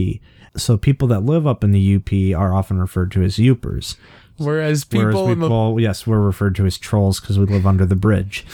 [0.56, 3.96] So people that live up in the UP are often referred to as Yoopers.
[4.38, 7.66] Whereas people, Whereas in the people, yes, we're referred to as trolls because we live
[7.66, 8.44] under the bridge.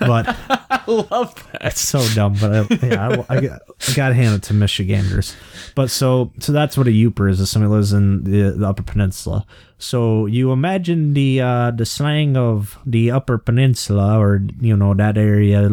[0.00, 1.64] But I love that.
[1.66, 2.36] it's so dumb.
[2.40, 5.34] But I, yeah, I, I, got- I got to hand it to Michiganders.
[5.74, 7.40] But so so that's what a Yooper is.
[7.40, 9.44] Is somebody who lives in the, the Upper Peninsula.
[9.78, 15.18] So you imagine the uh, the slang of the Upper Peninsula, or you know that
[15.18, 15.68] area,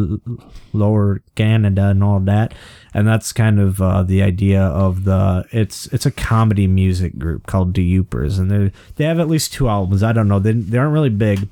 [0.72, 2.52] Lower Canada, and all that,
[2.94, 5.44] and that's kind of uh, the idea of the.
[5.50, 9.52] It's it's a comedy music group called the Yoopers, and they they have at least
[9.52, 10.02] two albums.
[10.02, 10.38] I don't know.
[10.38, 11.48] They they aren't really big.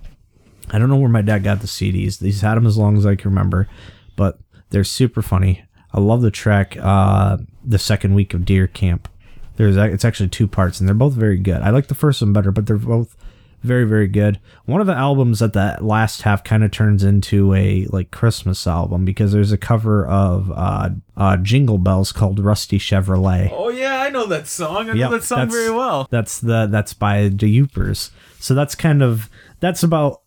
[0.70, 2.22] I don't know where my dad got the CDs.
[2.22, 3.68] He's had them as long as I can remember,
[4.16, 4.38] but
[4.70, 5.64] they're super funny.
[5.92, 9.08] I love the track uh, "The Second Week of Deer Camp."
[9.56, 11.62] There's it's actually two parts, and they're both very good.
[11.62, 13.16] I like the first one better, but they're both
[13.62, 14.40] very very good.
[14.64, 18.66] One of the albums at the last half kind of turns into a like Christmas
[18.66, 23.50] album because there's a cover of uh, uh, Jingle Bells called Rusty Chevrolet.
[23.52, 24.90] Oh yeah, I know that song.
[24.90, 26.08] I know that song very well.
[26.10, 28.10] That's the that's by the Yoopers.
[28.38, 29.28] So that's kind of
[29.60, 30.22] that's about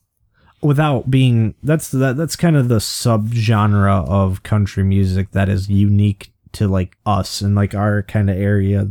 [0.62, 6.32] without being that's that that's kind of the subgenre of country music that is unique
[6.54, 8.88] to like us and like our kind of area.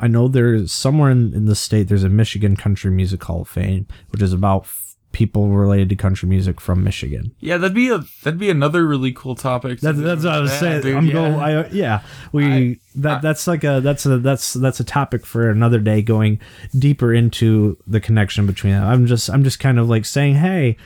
[0.00, 3.48] I know there's somewhere in, in the state there's a Michigan Country Music Hall of
[3.48, 7.34] Fame, which is about f- people related to country music from Michigan.
[7.40, 9.80] Yeah, that'd be a that'd be another really cool topic.
[9.80, 10.82] That's, that's what I was saying.
[10.82, 11.12] dude, I'm yeah.
[11.12, 11.34] going.
[11.34, 15.78] I, yeah, we that that's like a that's a that's that's a topic for another
[15.78, 16.02] day.
[16.02, 16.40] Going
[16.76, 18.84] deeper into the connection between them.
[18.84, 20.76] I'm just I'm just kind of like saying, hey,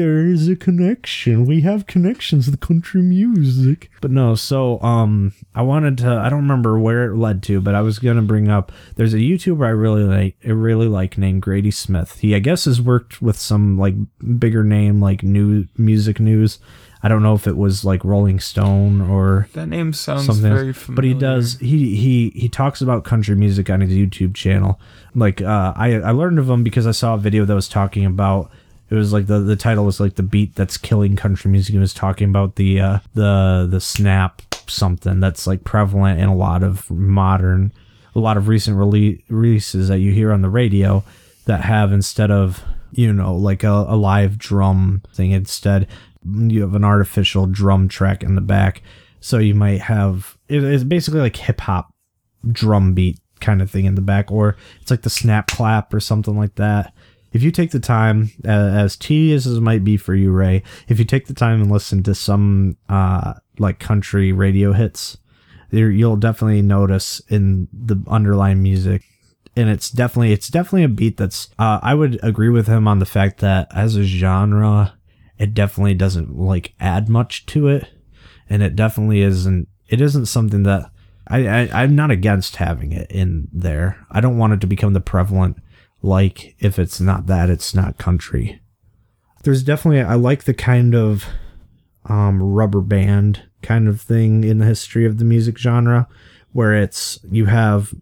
[0.00, 1.44] there is a connection.
[1.44, 3.90] We have connections with country music.
[4.00, 6.08] But no, so um, I wanted to.
[6.08, 8.72] I don't remember where it led to, but I was gonna bring up.
[8.96, 10.36] There's a YouTuber I really like.
[10.44, 12.18] I really like named Grady Smith.
[12.20, 13.94] He I guess has worked with some like
[14.38, 16.58] bigger name like new music news.
[17.02, 20.72] I don't know if it was like Rolling Stone or That name sounds something very
[20.72, 20.96] familiar.
[20.96, 24.78] but he does he he he talks about country music on his youtube channel
[25.14, 28.04] like uh i i learned of him because i saw a video that was talking
[28.04, 28.50] about
[28.90, 31.72] it was like the the title was like the beat that's killing country music.
[31.72, 36.34] He was talking about the uh the the snap something that's like prevalent in a
[36.36, 37.72] lot of modern
[38.14, 41.02] a lot of recent rele- releases that you hear on the radio
[41.46, 42.62] that have instead of
[42.92, 45.88] you know like a, a live drum thing instead
[46.24, 48.82] you have an artificial drum track in the back
[49.20, 51.92] so you might have it- it's basically like hip hop
[52.52, 55.98] drum beat kind of thing in the back or it's like the snap clap or
[56.00, 56.92] something like that
[57.32, 60.62] if you take the time uh, as tedious as it might be for you ray
[60.88, 65.18] if you take the time and listen to some uh like country radio hits
[65.70, 69.02] you'll definitely notice in the underlying music.
[69.56, 73.00] And it's definitely it's definitely a beat that's uh, i would agree with him on
[73.00, 74.94] the fact that as a genre
[75.38, 77.88] it definitely doesn't like add much to it.
[78.48, 80.90] And it definitely isn't it isn't something that
[81.26, 84.06] I, I i'm not against having it in there.
[84.10, 85.56] I don't want it to become the prevalent
[86.02, 88.60] like if it's not that it's not country
[89.42, 91.24] there's definitely i like the kind of
[92.06, 96.08] um rubber band kind of thing in the history of the music genre
[96.52, 97.92] where it's you have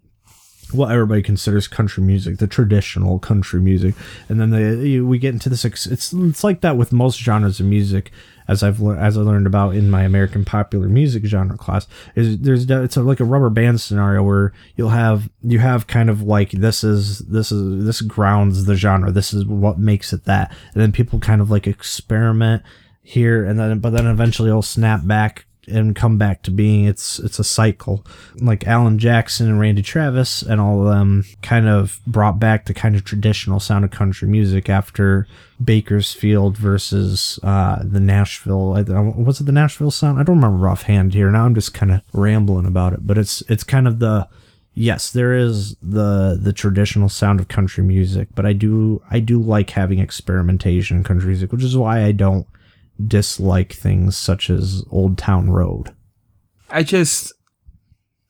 [0.72, 3.94] what everybody considers country music, the traditional country music,
[4.28, 5.64] and then the we get into this.
[5.64, 8.11] It's it's like that with most genres of music,
[8.49, 11.86] as I've lear- as I learned about in my American popular music genre class.
[12.16, 16.11] Is there's it's a, like a rubber band scenario where you'll have you have kind
[16.11, 19.12] of like this is this is this grounds the genre.
[19.12, 22.62] This is what makes it that, and then people kind of like experiment
[23.03, 26.84] here and then but then eventually it'll snap back and come back to being.
[26.84, 28.04] It's it's a cycle.
[28.36, 32.74] Like alan jackson and randy travis and all of them kind of brought back the
[32.74, 35.26] kind of traditional sound of country music after
[35.62, 38.70] bakersfield versus uh the nashville
[39.16, 40.18] was it the nashville sound?
[40.18, 41.30] I don't remember offhand here.
[41.30, 44.28] Now i'm just kind of rambling about it but it's it's kind of the
[44.74, 49.40] yes there is the the traditional sound of country music but i do i do
[49.40, 52.46] like having experimentation in country music which is why i don't
[53.07, 55.94] dislike things such as Old Town Road.
[56.70, 57.32] I just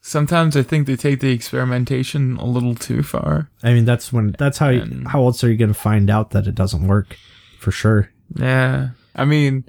[0.00, 3.50] sometimes I think they take the experimentation a little too far.
[3.62, 6.30] I mean, that's when that's how you, how else are you going to find out
[6.30, 7.16] that it doesn't work?
[7.58, 8.10] For sure.
[8.36, 8.90] Yeah.
[9.14, 9.64] I mean,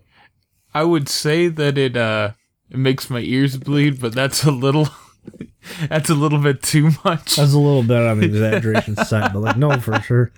[0.74, 2.32] I would say that it uh
[2.70, 4.89] it makes my ears bleed, but that's a little
[5.89, 7.36] that's a little bit too much.
[7.36, 10.32] That's a little bit on the exaggeration side, but like no, for sure.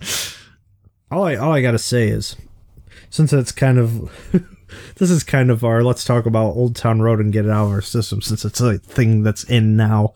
[1.11, 2.37] All I all I got to say is,
[3.09, 4.09] since it's kind of
[4.95, 7.65] this is kind of our let's talk about Old Town Road and get it out
[7.65, 10.13] of our system since it's a thing that's in now.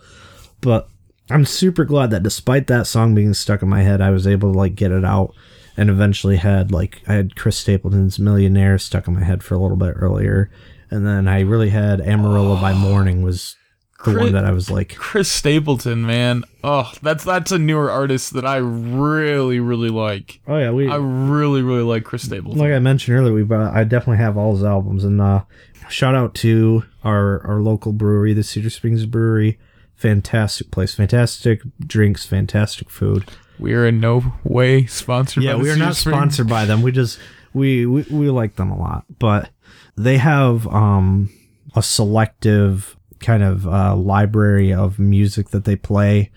[0.62, 0.88] But
[1.30, 4.52] I'm super glad that despite that song being stuck in my head, I was able
[4.52, 5.34] to like get it out
[5.78, 9.60] and eventually had like I had Chris Stapleton's Millionaire stuck in my head for a
[9.60, 10.50] little bit earlier.
[10.92, 12.76] And then I really had Amarillo by oh.
[12.76, 13.56] Morning was
[13.98, 16.44] the Chris- one that I was like Chris Stapleton, man.
[16.64, 20.40] Oh, that's that's a newer artist that I really really like.
[20.48, 22.60] Oh yeah, we I really really like Chris Stapleton.
[22.60, 25.44] like I mentioned earlier, we bought, I definitely have all his albums, and uh,
[25.90, 29.58] shout out to our our local brewery, the Cedar Springs Brewery.
[29.96, 33.24] Fantastic place, fantastic drinks, fantastic food.
[33.58, 35.42] we are in no way sponsored.
[35.44, 36.18] Yeah, we are Cedar not Springs.
[36.18, 36.82] sponsored by them.
[36.82, 37.18] We just
[37.54, 39.50] we, we we like them a lot, but
[39.96, 41.30] they have um
[41.76, 42.96] a selective
[43.26, 46.32] kind of uh, library of music that they play.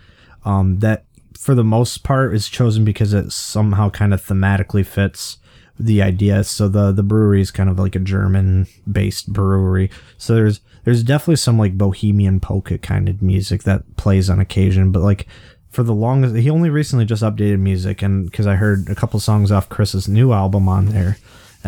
[0.44, 1.04] Um that
[1.36, 5.38] for the most part is chosen because it somehow kind of thematically fits
[5.78, 6.42] the idea.
[6.44, 9.90] So the the brewery is kind of like a german based brewery.
[10.16, 14.90] So there's there's definitely some like bohemian polka kind of music that plays on occasion
[14.90, 15.26] but like
[15.68, 19.20] for the longest he only recently just updated music and because i heard a couple
[19.20, 21.18] songs off chris's new album on there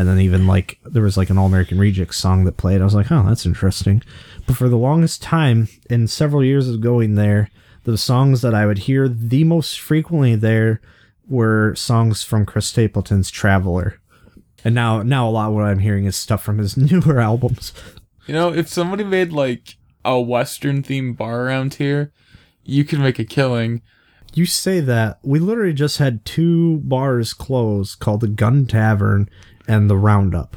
[0.00, 2.84] and then even like there was like an all american rejects song that played i
[2.84, 4.02] was like oh that's interesting
[4.46, 7.50] but for the longest time in several years of going there
[7.84, 10.80] the songs that i would hear the most frequently there
[11.28, 14.00] were songs from chris stapleton's traveler
[14.64, 17.72] and now now a lot of what i'm hearing is stuff from his newer albums
[18.26, 22.12] You know, if somebody made like a western themed bar around here,
[22.62, 23.82] you could make a killing.
[24.34, 25.18] You say that.
[25.24, 29.28] We literally just had two bars close called the Gun Tavern
[29.68, 30.56] and the Roundup.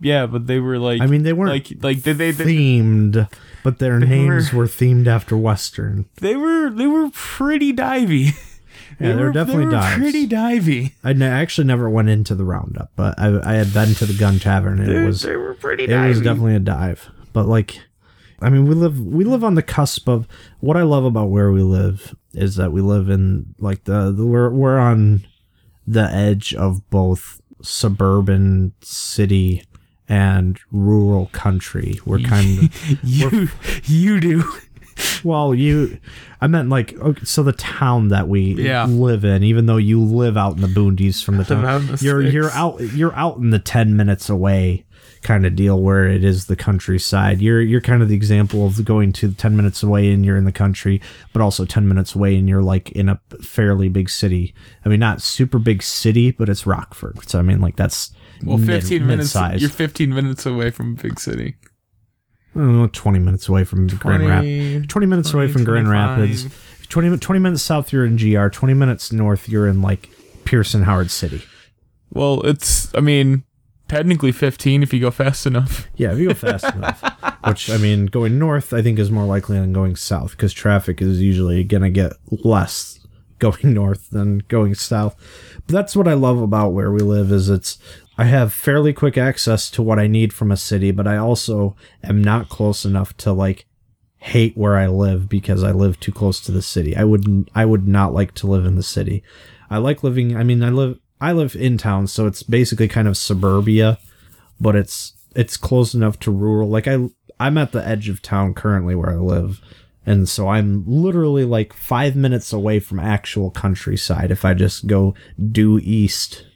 [0.00, 3.30] Yeah, but they were like I mean, they weren't like like did they, they themed,
[3.62, 6.06] but their They names were- were themed after Western.
[6.20, 8.32] they were they were pretty divey.
[8.98, 9.96] Yeah, they were definitely they were dives.
[9.96, 10.92] pretty divey.
[11.02, 14.38] I actually never went into the Roundup, but I, I had been to the Gun
[14.38, 17.08] Tavern and it was they were pretty it was definitely a dive.
[17.32, 17.80] But like,
[18.42, 20.26] I mean, we live we live on the cusp of
[20.58, 24.26] what I love about where we live is that we live in like the, the
[24.26, 25.26] we're we're on
[25.86, 29.64] the edge of both suburban city
[30.08, 31.98] and rural country.
[32.04, 33.48] We're kind of you
[33.84, 34.44] you do.
[35.24, 35.98] well, you.
[36.40, 38.86] I meant like okay, so the town that we Yeah.
[38.86, 39.42] live in.
[39.44, 42.34] Even though you live out in the boondies from the town, the you're sticks.
[42.34, 44.84] you're out you're out in the ten minutes away
[45.22, 47.40] kind of deal where it is the countryside.
[47.42, 50.44] You're you're kind of the example of going to ten minutes away and you're in
[50.44, 51.00] the country,
[51.32, 54.54] but also ten minutes away and you're like in a fairly big city.
[54.84, 57.28] I mean, not super big city, but it's Rockford.
[57.28, 58.12] So I mean, like that's
[58.44, 59.34] Well, mid- 15 minutes.
[59.34, 59.60] mid-size.
[59.60, 61.56] You're 15 minutes away from a big city.
[62.54, 64.86] Know, 20 minutes away from Grand Rapids.
[64.88, 66.48] 20 minutes away from Grand Rapids.
[66.88, 68.48] 20, 20 minutes south, you're in GR.
[68.48, 70.10] 20 minutes north, you're in like
[70.44, 71.42] Pierson Howard City.
[72.12, 73.44] Well, it's I mean,
[73.90, 75.88] technically 15 if you go fast enough.
[75.96, 77.02] Yeah, if you go fast enough.
[77.44, 81.02] Which, I mean, going north, I think is more likely than going south because traffic
[81.02, 83.00] is usually going to get less
[83.40, 85.16] going north than going south.
[85.66, 87.78] But that's what I love about where we live is it's
[88.16, 91.74] I have fairly quick access to what I need from a city, but I also
[92.04, 93.66] am not close enough to like
[94.18, 96.94] hate where I live because I live too close to the city.
[96.94, 99.24] I would I would not like to live in the city.
[99.68, 103.06] I like living I mean I live I live in town, so it's basically kind
[103.08, 103.98] of suburbia,
[104.60, 106.68] but it's it's close enough to rural.
[106.68, 107.08] Like I
[107.38, 109.60] I'm at the edge of town currently where I live.
[110.06, 115.14] And so I'm literally like five minutes away from actual countryside if I just go
[115.52, 116.46] due east.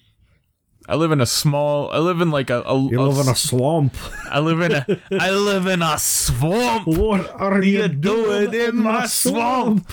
[0.86, 1.90] I live in a small.
[1.90, 2.62] I live in like a.
[2.62, 3.96] a, You live in a swamp.
[4.30, 5.00] I live in a.
[5.12, 6.86] I live in a swamp.
[6.86, 9.90] What are you doing in my swamp?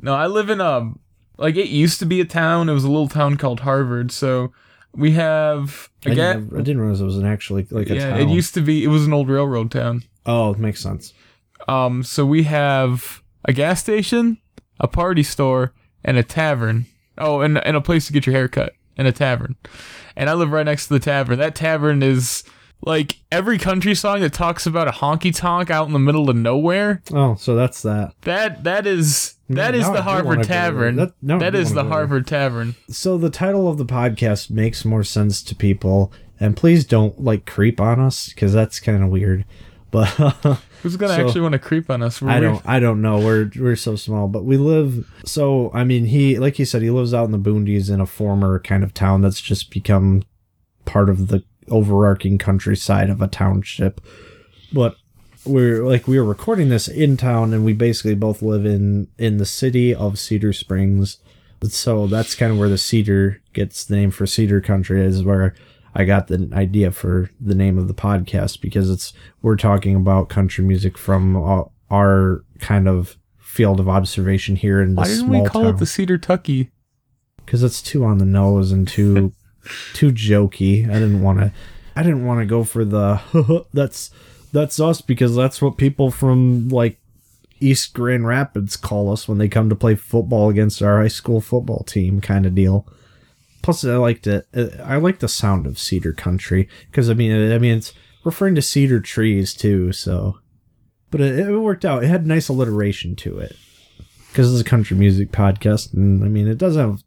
[0.00, 0.92] No, I live in a.
[1.36, 2.68] Like it used to be a town.
[2.68, 4.12] It was a little town called Harvard.
[4.12, 4.52] So
[4.94, 5.88] we have.
[6.06, 8.20] I Again, didn't, I didn't realize it was an actually like a yeah, town.
[8.20, 8.84] it used to be.
[8.84, 10.04] It was an old railroad town.
[10.26, 11.12] oh, it makes sense.
[11.66, 14.38] Um, so we have a gas station,
[14.78, 15.72] a party store,
[16.04, 16.86] and a tavern.
[17.18, 19.56] Oh, and and a place to get your hair cut, and a tavern.
[20.16, 21.38] And I live right next to the tavern.
[21.38, 22.44] That tavern is
[22.82, 26.36] like every country song that talks about a honky tonk out in the middle of
[26.36, 27.02] nowhere.
[27.12, 28.12] Oh, so that's that.
[28.22, 30.96] That that is that now the Harvard Tavern.
[30.96, 31.90] That- now that is the there.
[31.90, 32.74] Harvard Tavern.
[32.88, 37.44] So the title of the podcast makes more sense to people, and please don't like
[37.46, 39.44] creep on us because that's kind of weird.
[39.94, 40.06] But
[40.82, 42.20] Who's gonna So- actually want to creep on us?
[42.20, 43.20] We're I don't I don't know.
[43.20, 46.90] We're we're so small, but we live so I mean he like he said he
[46.90, 50.24] lives out in the boonies in a former kind of town that's just become
[50.84, 54.00] part of the overarching countryside of a township.
[54.72, 54.96] But
[55.44, 59.38] we're like we were recording this in town and we basically both live in in
[59.38, 61.18] the city of Cedar Springs.
[61.64, 65.54] So that's kind of where the Cedar gets the name for Cedar Country is where
[65.94, 70.28] I got the idea for the name of the podcast because it's we're talking about
[70.28, 71.36] country music from
[71.90, 75.78] our kind of field of observation here in Why didn't small we call town it
[75.78, 76.70] the Cedar Tucky?
[77.44, 79.32] because it's too on the nose and too
[79.94, 80.88] too jokey.
[80.88, 81.52] I didn't want to.
[81.96, 83.20] I didn't want to go for the
[83.72, 84.10] that's
[84.54, 86.98] that's us because that's what people from like
[87.60, 91.40] East Grand Rapids call us when they come to play football against our high school
[91.40, 92.86] football team kind of deal.
[93.62, 94.46] Plus, I liked it.
[94.54, 97.92] uh, I like the sound of cedar country because I mean, I mean, it's
[98.22, 99.92] referring to cedar trees too.
[99.92, 100.38] So,
[101.10, 102.04] but it, it worked out.
[102.04, 103.56] It had nice alliteration to it
[104.28, 107.02] because it's a country music podcast, and I mean, it does have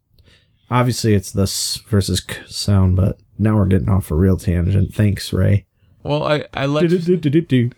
[0.70, 4.94] obviously it's this versus sound, but now we're getting off a real tangent.
[4.94, 5.64] Thanks, Ray.
[6.02, 7.70] Well, I I let you, Do-do-do-do-do.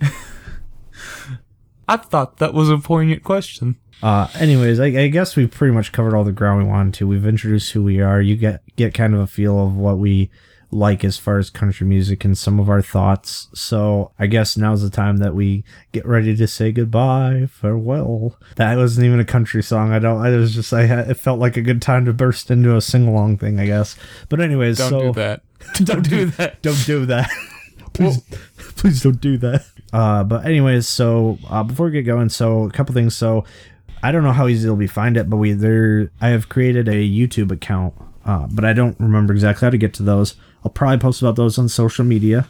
[1.88, 3.76] I thought that was a poignant question.
[4.02, 7.08] Uh, anyways, I, I guess we've pretty much covered all the ground we wanted to.
[7.08, 8.20] We've introduced who we are.
[8.20, 10.30] You get get kind of a feel of what we
[10.70, 13.48] like as far as country music and some of our thoughts.
[13.54, 18.36] So I guess now's the time that we get ready to say goodbye, farewell.
[18.56, 19.92] That wasn't even a country song.
[19.92, 20.20] I don't.
[20.20, 20.72] I was just.
[20.72, 23.58] I had, it felt like a good time to burst into a sing along thing.
[23.58, 23.96] I guess.
[24.28, 25.42] But anyways, Don't so do that.
[25.84, 26.62] Don't do that.
[26.62, 27.30] don't do that.
[27.92, 28.20] please,
[28.76, 29.64] please don't do that.
[29.92, 33.16] Uh, but anyways, so uh, before we get going, so a couple things.
[33.16, 33.44] So
[34.02, 36.88] I don't know how easy it'll be find it, but we there I have created
[36.88, 37.94] a YouTube account,
[38.24, 40.36] uh, but I don't remember exactly how to get to those.
[40.68, 42.46] I'll probably post about those on social media.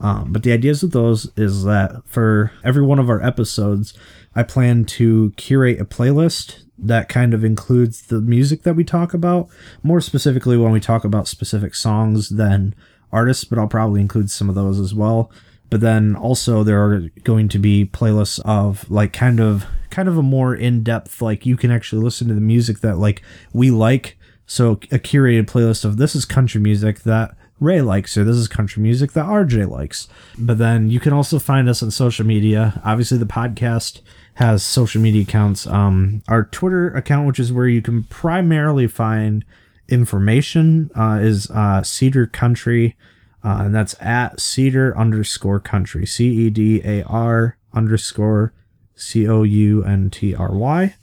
[0.00, 3.92] Um, but the ideas of those is that for every one of our episodes,
[4.34, 9.12] I plan to curate a playlist that kind of includes the music that we talk
[9.12, 9.48] about.
[9.82, 12.74] More specifically, when we talk about specific songs than
[13.12, 15.30] artists, but I'll probably include some of those as well.
[15.68, 20.16] But then also there are going to be playlists of like kind of kind of
[20.16, 23.20] a more in-depth like you can actually listen to the music that like
[23.52, 24.16] we like.
[24.46, 28.48] So a curated playlist of this is country music that Ray likes, or this is
[28.48, 30.08] country music that RJ likes.
[30.38, 32.80] But then you can also find us on social media.
[32.84, 34.00] Obviously, the podcast
[34.34, 35.66] has social media accounts.
[35.66, 39.44] Um, our Twitter account, which is where you can primarily find
[39.88, 42.96] information, uh, is uh, Cedar Country,
[43.44, 48.52] uh, and that's at Cedar underscore Country, C E D A R underscore
[48.94, 50.94] C O U N T R Y.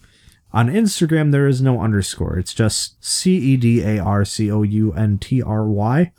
[0.53, 2.39] On Instagram, there is no underscore.
[2.39, 6.14] It's just C E D A R C O U N T R Y.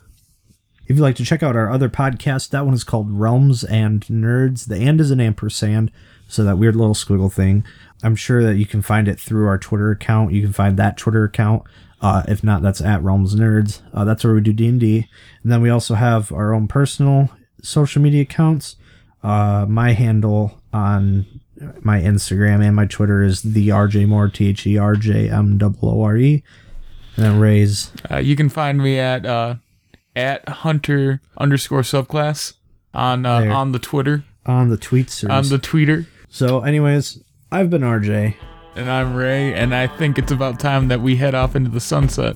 [0.87, 4.05] If you'd like to check out our other podcast, that one is called Realms and
[4.05, 4.67] Nerds.
[4.67, 5.91] The and is an ampersand,
[6.29, 7.65] so that weird little squiggle thing.
[8.03, 10.31] I'm sure that you can find it through our Twitter account.
[10.31, 11.63] You can find that Twitter account.
[12.01, 13.81] Uh, if not, that's at Realms Nerds.
[13.93, 15.09] Uh, that's where we do D and D.
[15.43, 17.31] And then we also have our own personal
[17.61, 18.77] social media accounts.
[19.23, 21.25] Uh, my handle on
[21.81, 25.59] my Instagram and my Twitter is the RJ Moore T H E R J M
[25.61, 26.43] O O R E.
[27.15, 29.55] And then Ray's Uh, you can find me at uh,
[30.17, 32.53] at Hunter underscore subclass
[32.93, 33.51] on uh, There.
[33.51, 35.29] on the Twitter on the tweets.
[35.29, 36.07] on the Twitter.
[36.29, 38.35] So, anyways, I've been RJ.
[38.75, 41.79] And I'm Ray, and I think it's about time that we head off into the
[41.79, 42.35] sunset.